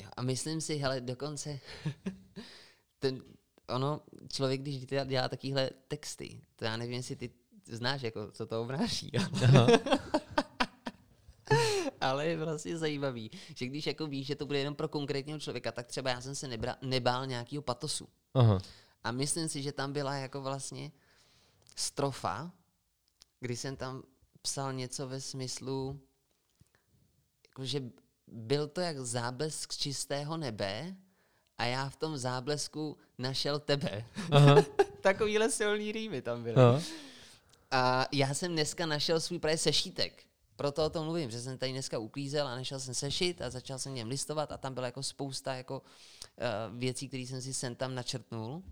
[0.04, 1.60] jo, a myslím si, hele, dokonce
[3.00, 3.22] ten,
[3.70, 4.02] ono,
[4.34, 7.32] člověk, když dělá, dělá takovéhle texty, to já nevím, jestli ty
[7.66, 9.12] znáš, jako, co to obnáší.
[12.02, 15.72] Ale je vlastně zajímavý, že když jako víš, že to bude jenom pro konkrétního člověka,
[15.72, 18.08] tak třeba já jsem se nebra, nebál nějakého patosu.
[18.34, 18.60] Aha.
[19.04, 20.92] A myslím si, že tam byla jako vlastně
[21.76, 22.52] strofa,
[23.40, 24.04] kdy jsem tam
[24.42, 26.02] psal něco ve smyslu,
[27.48, 27.84] jako že
[28.28, 30.96] byl to jak záblesk z čistého nebe
[31.58, 34.06] a já v tom záblesku našel tebe.
[35.02, 36.56] Takovýhle silný rýmy tam byly.
[36.56, 36.82] Aha.
[37.72, 40.24] A já jsem dneska našel svůj právě sešítek.
[40.56, 43.80] Proto o tom mluvím, že jsem tady dneska uklízel a našel jsem sešit a začal
[43.80, 47.76] jsem něm listovat a tam byla jako spousta jako uh, věcí, které jsem si sem
[47.76, 48.64] tam načrtnul.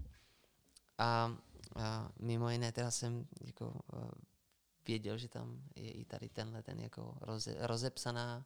[0.98, 1.38] A,
[1.76, 4.10] a mimo jiné teda jsem jako uh,
[4.88, 8.46] věděl, že tam je i tady tenhle ten jako roze, rozepsaná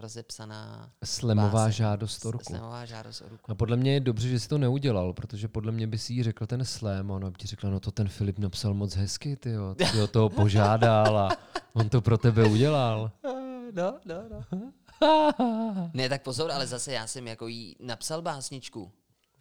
[0.00, 1.72] rozepsaná Slemová báseň.
[1.72, 2.44] žádost o ruku.
[2.44, 3.50] Slemová žádost o ruku.
[3.52, 6.22] A podle mě je dobře, že jsi to neudělal, protože podle mě by si jí
[6.22, 9.36] řekl ten slém a ona by ti řekla, no to ten Filip napsal moc hezky,
[9.36, 11.28] ty jo, ty ho toho požádal a
[11.72, 13.10] on to pro tebe udělal.
[13.74, 14.72] No, no, no.
[15.94, 18.92] Ne, tak pozor, ale zase já jsem jako jí napsal básničku.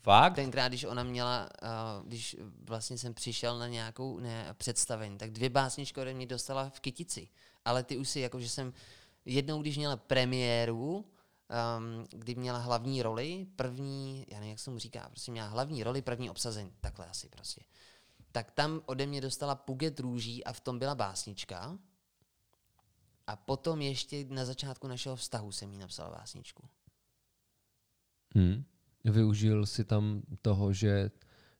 [0.01, 0.36] Fakt?
[0.36, 2.36] Tenkrát, když ona měla, uh, když
[2.68, 7.28] vlastně jsem přišel na nějakou ne, představení, tak dvě básničky ode mě dostala v kytici.
[7.66, 8.74] Ale ty už si, jako že jsem
[9.30, 11.05] jednou, když měla premiéru, um,
[12.09, 16.01] kdy měla hlavní roli, první, já nevím, jak se mu říká, prostě měla hlavní roli,
[16.01, 17.61] první obsazení, takhle asi prostě.
[18.32, 21.77] Tak tam ode mě dostala puget růží a v tom byla básnička.
[23.27, 26.63] A potom ještě na začátku našeho vztahu jsem jí napsal básničku.
[28.38, 28.63] Hm.
[29.03, 31.11] Využil si tam toho, že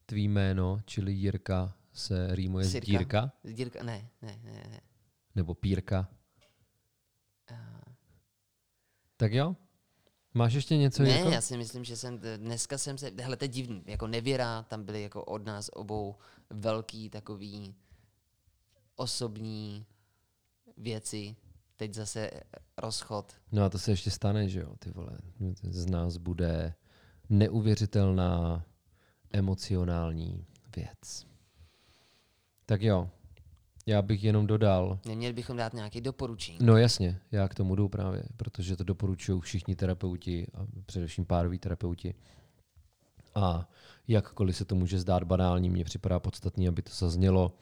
[0.06, 2.86] tvý jméno, čili Jirka, se rýmuje Sirka.
[2.86, 4.82] dírka, Dírka, ne, ne, ne, ne.
[5.36, 6.08] nebo pírka.
[9.20, 9.56] Tak jo?
[10.34, 11.30] Máš ještě něco, Ne, Jirko?
[11.30, 14.84] já si myslím, že jsem, dneska jsem se, hele, to je divný, jako nevěra, tam
[14.84, 16.16] byly jako od nás obou
[16.50, 17.76] velký takový
[18.96, 19.86] osobní
[20.78, 21.36] věci,
[21.76, 22.32] teď zase
[22.78, 23.34] rozchod.
[23.52, 25.18] No a to se ještě stane, že jo, ty vole.
[25.64, 26.74] Z nás bude
[27.30, 28.66] neuvěřitelná
[29.34, 31.28] emocionální věc.
[32.66, 33.10] Tak jo,
[33.90, 36.58] já bych jenom dodal, Neměli bychom dát nějaké doporučení.
[36.62, 41.60] no jasně, já k tomu jdu právě, protože to doporučují všichni terapeuti a především pároví
[41.60, 42.14] terapeuti.
[43.36, 43.70] A
[44.08, 47.54] jakkoliv se to může zdát banální, mně připadá podstatný, aby to zaznělo,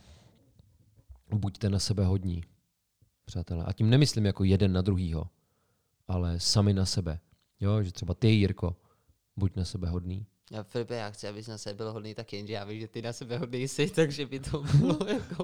[1.36, 2.44] buďte na sebe hodní,
[3.26, 3.64] přátelé.
[3.66, 5.28] A tím nemyslím jako jeden na druhýho,
[6.08, 7.20] ale sami na sebe.
[7.60, 8.76] Jo, že třeba ty, Jirko,
[9.38, 10.26] buď na sebe hodný.
[10.52, 13.02] Já, Filipe, já chci, abys na sebe byl hodný tak jenže já vím, že ty
[13.02, 15.44] na sebe hodný jsi, takže by to bylo jako...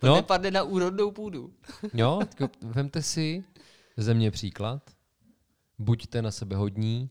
[0.00, 0.14] To No.
[0.14, 1.54] nepadne na úrodnou půdu.
[1.94, 2.20] Jo,
[2.62, 3.44] vemte si
[3.96, 4.90] ze mě příklad,
[5.78, 7.10] buďte na sebe hodní,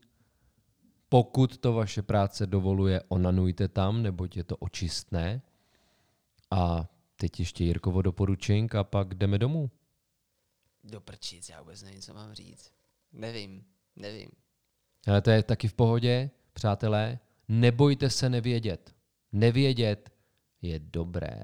[1.08, 5.42] pokud to vaše práce dovoluje, onanujte tam, neboť je to očistné.
[6.50, 9.70] A teď ještě Jirkovo doporučink a pak jdeme domů.
[10.84, 12.72] Do prčic, já vůbec nevím, co mám říct.
[13.12, 13.64] Nevím,
[13.96, 14.28] nevím.
[15.06, 17.18] Ale to je taky v pohodě, přátelé.
[17.48, 18.94] Nebojte se nevědět.
[19.32, 20.10] Nevědět
[20.62, 21.42] je dobré.